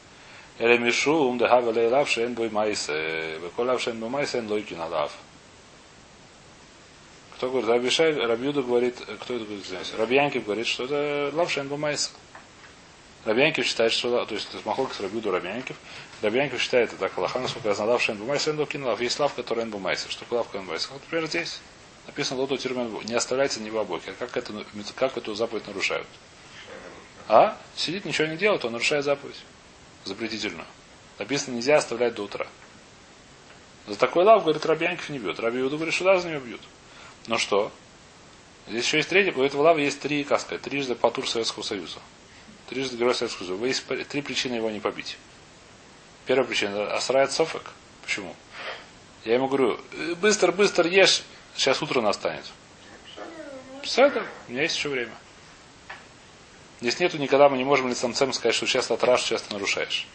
Эле 0.60 0.78
мишум 0.78 1.40
да 1.40 1.48
хавеле 1.48 1.88
лав 1.88 2.08
шен 2.08 2.36
бой 2.36 2.50
майсе. 2.50 3.40
Векол 3.40 3.66
лав 3.66 3.82
шен 3.82 4.00
бой 4.00 4.10
майсе 4.10 4.38
эн 4.38 4.48
лойки 4.50 4.76
на 4.76 4.86
лав. 4.86 5.12
Кто 7.36 7.50
говорит? 7.50 7.68
Раби 7.68 7.90
Шай, 7.90 8.14
Рабиуда 8.14 8.62
говорит, 8.62 8.96
кто 9.22 9.34
это 9.34 9.44
говорит 9.44 9.66
здесь? 9.66 9.94
Раби 9.98 10.16
Янкив 10.16 10.46
говорит, 10.46 10.68
что 10.68 10.86
это 10.86 11.32
лав 11.36 11.52
шен 11.52 11.68
бой 11.68 11.80
майсе. 11.80 12.12
Раби 13.26 13.42
Янкив 13.42 13.66
считает, 13.66 13.92
что, 13.92 14.24
то 14.26 14.36
есть, 14.36 14.48
Махлок 14.66 14.94
с 14.94 15.00
Раби 15.02 15.18
Янкив, 15.18 15.34
Раби 15.34 15.50
Янкив 16.32 16.62
считает 16.62 16.90
это 16.90 17.00
так, 17.00 17.18
Аллаха, 17.18 17.40
насколько 17.40 17.70
я 17.70 17.76
знал, 17.76 17.90
лав 17.90 18.02
шен 18.02 18.18
бой 18.18 18.28
майсе, 18.28 18.52
эн 18.52 18.58
лойки 18.58 18.78
на 18.78 18.88
лав. 18.88 19.02
Есть 19.02 19.20
лав, 19.20 19.34
который 19.34 19.64
эн 19.64 19.72
бой 19.72 19.82
майсе. 19.82 20.10
Что 20.10 20.22
такое 20.22 20.40
лав, 20.40 20.48
который 20.48 20.62
эн 20.62 20.68
бой 20.68 20.74
майсе? 20.74 20.88
Вот, 20.92 21.02
например, 21.02 21.28
здесь. 21.28 21.60
Написано 22.08 22.42
лоту 22.42 22.58
тюрмен 22.58 22.92
не 23.06 23.14
оставляйте 23.14 23.60
ни 23.62 23.70
в 23.70 23.78
обоке. 23.78 24.14
Как, 24.20 24.36
это, 24.36 24.54
как 24.96 25.18
эту 25.18 25.34
заповедь 25.36 25.68
нарушают? 25.68 26.08
А? 27.28 27.58
Сидит, 27.76 28.06
ничего 28.06 28.28
не 28.28 28.38
делает, 28.38 28.66
он 28.66 28.74
нарушает 28.74 29.06
заповедь. 29.06 29.42
Запретительную. 30.04 30.66
Написано, 31.18 31.56
нельзя 31.56 31.78
оставлять 31.78 32.16
до 32.16 32.24
утра. 32.24 32.48
За 33.88 33.96
такой 33.96 34.24
лав, 34.24 34.44
говорит, 34.44 34.66
Рабьянков 34.66 35.10
не 35.10 35.20
бьет. 35.20 35.40
Раби 35.40 35.60
Иуду 35.60 35.78
говорит, 35.78 35.94
что 35.94 36.06
да, 36.06 36.18
за 36.18 36.30
него 36.30 36.42
бьют. 36.42 36.62
Ну 37.28 37.38
что? 37.38 37.72
Здесь 38.68 38.86
еще 38.86 38.98
есть 38.98 39.10
третий, 39.10 39.32
у 39.32 39.44
этого 39.44 39.62
лава 39.62 39.78
есть 39.78 40.00
три, 40.00 40.24
как 40.24 40.40
сказать, 40.40 40.62
трижды 40.62 40.96
потур 40.96 41.28
Советского 41.28 41.64
Союза. 41.64 42.00
Трижды 42.70 42.96
герой 42.96 43.14
Советского 43.14 43.46
Союза. 43.46 43.66
Есть 43.66 43.86
три 44.08 44.22
причины 44.22 44.56
его 44.56 44.70
не 44.70 44.80
побить. 44.80 45.18
Первая 46.26 46.46
причина– 46.46 46.94
асрает 46.96 47.32
софек. 47.32 47.72
Почему? 48.02 48.36
Я 49.26 49.36
ему 49.36 49.48
говорю, 49.48 49.80
«Э, 49.92 50.16
быстро, 50.16 50.52
быстро 50.52 50.88
ешь, 50.90 51.24
сейчас 51.56 51.82
утро 51.82 52.02
настанет. 52.02 52.46
Все 53.84 54.08
у 54.08 54.52
меня 54.52 54.64
есть 54.64 54.76
еще 54.76 54.90
время. 54.90 55.14
Здесь 56.80 57.00
нету 57.00 57.18
никогда, 57.18 57.50
мы 57.50 57.58
не 57.58 57.64
можем 57.64 57.90
лицемцем 57.90 58.34
сказать, 58.34 58.56
что 58.56 58.66
сейчас 58.66 58.92
отраж, 58.92 59.22
сейчас 59.22 59.42
ты 59.42 59.54
нарушаешь. 59.54 60.08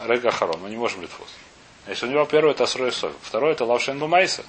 Рега 0.00 0.30
Харон, 0.30 0.60
мы 0.60 0.70
не 0.70 0.76
можем 0.76 1.02
литфус. 1.02 1.28
Если 1.86 2.06
у 2.06 2.10
него 2.10 2.24
первое 2.24 2.52
это 2.52 2.64
Асрой 2.64 2.92
Соф, 2.92 3.12
второе 3.22 3.52
это 3.52 3.64
Лавшен 3.64 3.98
Бумайса. 3.98 4.44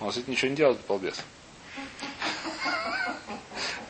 Он 0.00 0.12
сидит 0.12 0.28
ничего 0.28 0.50
не 0.50 0.56
делает, 0.56 0.80
полбес. 0.80 1.16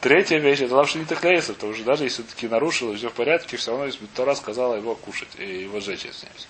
Третья 0.01 0.39
вещь 0.39 0.61
это 0.61 0.77
Лавшен 0.77 1.01
Нитахлейса, 1.01 1.55
потому 1.55 1.75
что 1.75 1.85
даже 1.85 2.05
если 2.05 2.23
таки 2.23 2.47
нарушил, 2.47 2.95
все 2.95 3.09
в 3.09 3.15
порядке, 3.15 3.57
все 3.57 3.73
равно 3.73 3.87
если 3.87 4.07
Тора 4.15 4.37
сказала 4.37 4.77
его 4.77 4.95
кушать 4.95 5.29
и 5.39 5.63
его 5.63 5.81
сжечь, 5.81 6.07
извиняюсь. 6.07 6.47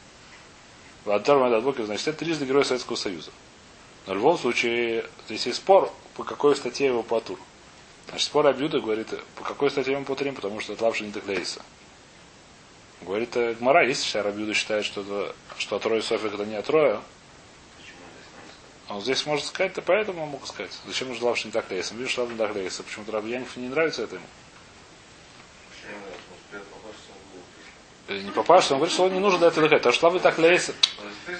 Ваддар 1.07 1.39
Мададбокер, 1.39 1.87
значит, 1.87 2.09
это 2.09 2.19
трижды 2.19 2.45
герой 2.45 2.67
Советского 2.67 2.97
Союза. 2.97 3.31
Но 4.07 4.13
в 4.13 4.17
любом 4.17 4.37
случае, 4.37 5.07
здесь 5.27 5.47
есть 5.47 5.59
спор, 5.59 5.91
по 6.15 6.25
какой 6.25 6.57
статье 6.57 6.89
его 6.89 7.03
патур. 7.03 7.39
Значит, 8.09 8.27
спор 8.27 8.47
Абьюда 8.47 8.81
говорит, 8.81 9.09
по 9.37 9.45
какой 9.45 9.71
статье 9.71 9.95
ему 9.95 10.05
патрим, 10.05 10.35
потому 10.35 10.61
что 10.61 10.75
это 10.75 10.85
лапша 10.85 11.05
не 11.05 11.13
таклейса. 11.13 11.63
Говорит, 13.01 13.35
э, 13.37 13.55
Гмара, 13.55 13.87
если 13.87 14.03
сейчас 14.03 14.25
Рабьюда 14.25 14.53
считает, 14.53 14.85
что, 14.85 15.01
это, 15.01 15.35
что 15.57 15.77
от 15.77 15.87
Роя 15.87 16.03
Софик 16.03 16.35
это 16.35 16.45
не 16.45 16.57
от 16.57 16.69
Роя, 18.89 18.97
он 18.97 19.03
здесь 19.03 19.27
может 19.27 19.45
сказать, 19.45 19.75
то 19.75 19.83
поэтому 19.83 20.23
он 20.23 20.31
мог 20.31 20.47
сказать. 20.47 20.73
Зачем 20.87 21.09
нужно 21.09 21.27
лапша 21.27 21.47
не 21.47 21.53
так 21.53 21.71
лейса? 21.71 21.95
Видишь, 21.95 22.17
не 22.17 22.37
так 22.37 22.55
лейса. 22.55 22.83
Почему-то 22.83 23.13
Раби 23.13 23.33
Яниф 23.33 23.57
не 23.57 23.69
нравится 23.69 24.03
это 24.03 24.17
ему. 24.17 24.27
Не 28.09 28.31
попасть, 28.31 28.71
он 28.71 28.79
говорит, 28.79 28.95
что 28.95 29.05
он 29.05 29.13
не 29.13 29.21
нужен 29.21 29.39
для 29.39 29.49
этого 29.49 29.69
дыхать. 29.69 29.81
Потому 29.81 29.95
что 29.95 30.07
лавли 30.07 30.19
так 30.19 30.39
лейса. 30.39 30.73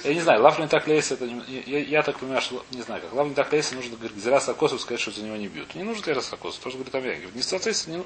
Я 0.05 0.13
не 0.13 0.21
знаю, 0.21 0.43
лавли 0.43 0.67
так 0.67 0.87
лейса, 0.87 1.15
это 1.15 1.27
не, 1.27 1.63
я, 1.67 1.79
я 1.79 2.03
так 2.03 2.19
понимаю, 2.19 2.43
что 2.43 2.63
не 2.73 2.83
знаю, 2.83 3.01
как 3.01 3.15
лавли 3.15 3.33
так 3.33 3.51
лейса 3.51 3.75
нужно 3.75 3.97
говорит, 3.97 4.19
зира 4.19 4.39
сакосу 4.39 4.79
сказать, 4.79 5.01
что 5.01 5.11
за 5.11 5.23
него 5.23 5.37
не 5.37 5.49
бьют. 5.49 5.75
Не 5.75 5.83
нужно 5.83 6.05
зира 6.05 6.21
сакосу, 6.21 6.61
тоже 6.61 6.77
говорит 6.77 6.95
Амьян. 6.95 7.15
Говорит, 7.15 7.35
не 7.35 7.43
соответственно, 7.43 7.97
не, 7.97 8.05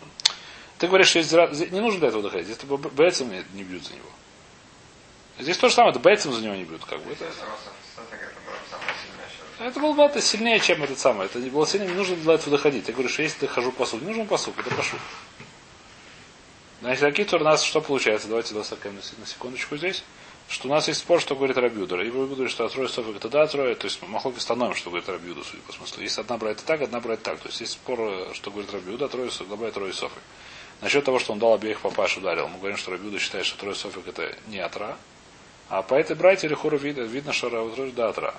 ты 0.78 0.86
говоришь, 0.86 1.08
что 1.08 1.22
зира, 1.22 1.48
не 1.48 1.80
нужно 1.80 1.98
для 1.98 2.08
этого 2.08 2.22
дыхать. 2.22 2.44
Здесь 2.44 2.58
бейцем 2.62 3.32
не, 3.52 3.64
бьют 3.64 3.84
за 3.84 3.94
него. 3.94 4.10
Здесь 5.40 5.56
то 5.56 5.68
же 5.68 5.74
самое, 5.74 5.90
это 5.90 5.98
бейцем 5.98 6.32
за 6.32 6.40
него 6.40 6.54
не 6.54 6.62
бьют, 6.62 6.84
как 6.84 7.02
бы. 7.02 7.12
Это, 7.12 7.24
это 9.64 9.80
было 9.80 9.92
бы 9.92 10.02
это 10.02 10.20
сильнее, 10.20 10.60
чем 10.60 10.82
этот 10.82 10.98
самый. 10.98 11.26
Это 11.26 11.38
было 11.38 11.66
сильнее, 11.66 11.90
не 11.90 11.96
нужно 11.96 12.16
для 12.16 12.34
этого 12.34 12.56
доходить. 12.56 12.88
Я 12.88 12.94
говорю, 12.94 13.08
что 13.08 13.22
если 13.22 13.40
ты 13.40 13.46
хожу 13.48 13.72
по 13.72 13.84
суду, 13.86 14.04
не 14.04 14.10
нужен 14.10 14.26
по 14.26 14.36
суду, 14.36 14.60
это 14.60 14.74
прошу. 14.74 14.96
Значит, 16.80 17.04
Акитур 17.04 17.40
у 17.40 17.44
нас 17.44 17.62
что 17.62 17.80
получается? 17.80 18.26
Давайте 18.28 18.54
досакаем 18.54 18.96
на 18.96 19.26
секундочку 19.26 19.76
здесь. 19.76 20.02
Что 20.48 20.68
у 20.68 20.70
нас 20.70 20.88
есть 20.88 21.00
спор, 21.00 21.20
что 21.20 21.36
говорит 21.36 21.56
Рабьюдер. 21.56 22.00
И 22.00 22.10
говорите, 22.10 22.48
что 22.48 22.68
трое 22.68 22.88
софик 22.88 23.16
это 23.16 23.28
да, 23.28 23.46
трое. 23.46 23.76
То 23.76 23.86
есть 23.86 24.02
Махлоки 24.02 24.40
становим, 24.40 24.74
что 24.74 24.90
говорит 24.90 25.08
Рабьюда, 25.08 25.44
судя 25.44 25.62
по 25.62 25.72
смыслу. 25.72 26.02
Есть 26.02 26.18
одна 26.18 26.36
брать 26.38 26.58
так, 26.64 26.82
одна 26.82 27.00
брать 27.00 27.22
так. 27.22 27.38
То 27.38 27.48
есть 27.48 27.60
есть 27.60 27.74
спор, 27.74 27.98
что 28.34 28.50
говорит 28.50 28.72
Рабьюда, 28.72 29.08
трое 29.08 29.30
софик, 29.30 29.48
добавить 29.48 29.74
трое 29.74 29.92
софик. 29.92 30.18
Насчет 30.80 31.04
того, 31.04 31.20
что 31.20 31.32
он 31.32 31.38
дал 31.38 31.54
обеих 31.54 31.80
папаш 31.80 32.16
ударил. 32.16 32.48
Мы 32.48 32.58
говорим, 32.58 32.76
что 32.76 32.90
Рабьюда 32.90 33.20
считает, 33.20 33.46
что 33.46 33.56
трое 33.56 33.76
софик 33.76 34.08
это 34.08 34.36
не 34.48 34.58
атра. 34.58 34.96
А 35.68 35.82
по 35.82 35.94
этой 35.94 36.16
братья 36.16 36.48
или 36.48 36.78
видно, 36.78 37.02
видно, 37.02 37.32
что 37.32 37.48
Рабьюда 37.48 37.92
да 37.92 38.08
атра. 38.08 38.34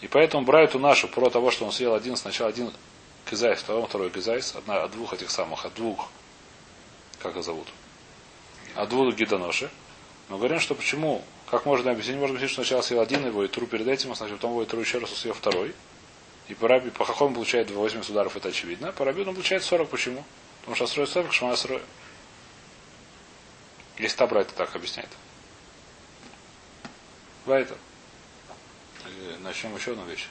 И 0.00 0.08
поэтому 0.08 0.44
брайту 0.44 0.78
нашу 0.78 1.08
про 1.08 1.30
того, 1.30 1.50
что 1.50 1.64
он 1.64 1.72
съел 1.72 1.94
один, 1.94 2.16
сначала 2.16 2.50
один 2.50 2.72
кизайс, 3.28 3.60
второй, 3.60 3.86
второй 3.86 4.10
кизайс, 4.10 4.54
одна, 4.54 4.82
от 4.82 4.92
двух 4.92 5.14
этих 5.14 5.30
самых, 5.30 5.64
от 5.64 5.74
двух, 5.74 6.10
как 7.20 7.36
их 7.36 7.44
зовут, 7.44 7.68
от 8.74 8.88
двух 8.88 9.14
гидоноши. 9.14 9.70
Мы 10.28 10.38
говорим, 10.38 10.60
что 10.60 10.74
почему, 10.74 11.22
как 11.50 11.66
можно 11.66 11.90
объяснить, 11.90 12.16
можно 12.16 12.36
объяснить, 12.36 12.50
что 12.50 12.62
сначала 12.62 12.82
съел 12.82 13.00
один 13.00 13.26
его 13.26 13.44
и 13.44 13.48
тру 13.48 13.66
перед 13.66 13.86
этим, 13.88 14.12
а 14.12 14.14
сначала 14.14 14.36
потом 14.36 14.50
его 14.52 14.62
и 14.62 14.66
тру 14.66 14.80
еще 14.80 14.98
раз 14.98 15.10
съел 15.10 15.34
второй. 15.34 15.74
И 16.48 16.54
по, 16.54 16.68
раби, 16.68 16.90
по 16.90 17.04
хахому 17.04 17.34
получает 17.34 17.70
80 17.70 18.10
ударов, 18.10 18.36
это 18.36 18.48
очевидно. 18.48 18.92
По 18.92 19.04
рабину 19.04 19.30
он 19.30 19.34
получает 19.34 19.64
40. 19.64 19.88
Почему? 19.88 20.24
Потому 20.60 20.76
что 20.76 20.86
строит 20.86 21.08
40, 21.08 21.32
шма 21.32 21.56
строит. 21.56 21.82
Если 23.98 24.16
та 24.16 24.26
брать, 24.26 24.48
так 24.54 24.74
объясняет. 24.76 25.08
Вайта. 27.46 27.76
Начнем 29.40 29.76
еще 29.76 29.92
одну 29.92 30.04
вещь. 30.06 30.26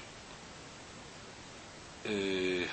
И... 2.03 2.67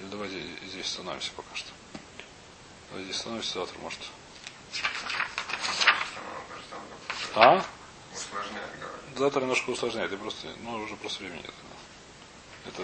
Давайте 0.00 0.42
здесь 0.66 0.86
остановимся 0.86 1.30
пока 1.36 1.54
что. 1.54 1.70
Давайте 2.88 3.10
здесь 3.10 3.16
остановимся 3.16 3.54
завтра, 3.54 3.78
может. 3.78 4.00
А? 7.34 7.64
Завтра 9.16 9.40
немножко 9.40 9.70
усложняет. 9.70 10.10
Я 10.10 10.18
просто, 10.18 10.48
ну, 10.62 10.74
уже 10.76 10.96
просто 10.96 11.20
времени 11.20 11.42
нет. 11.42 11.54
Это 12.66 12.82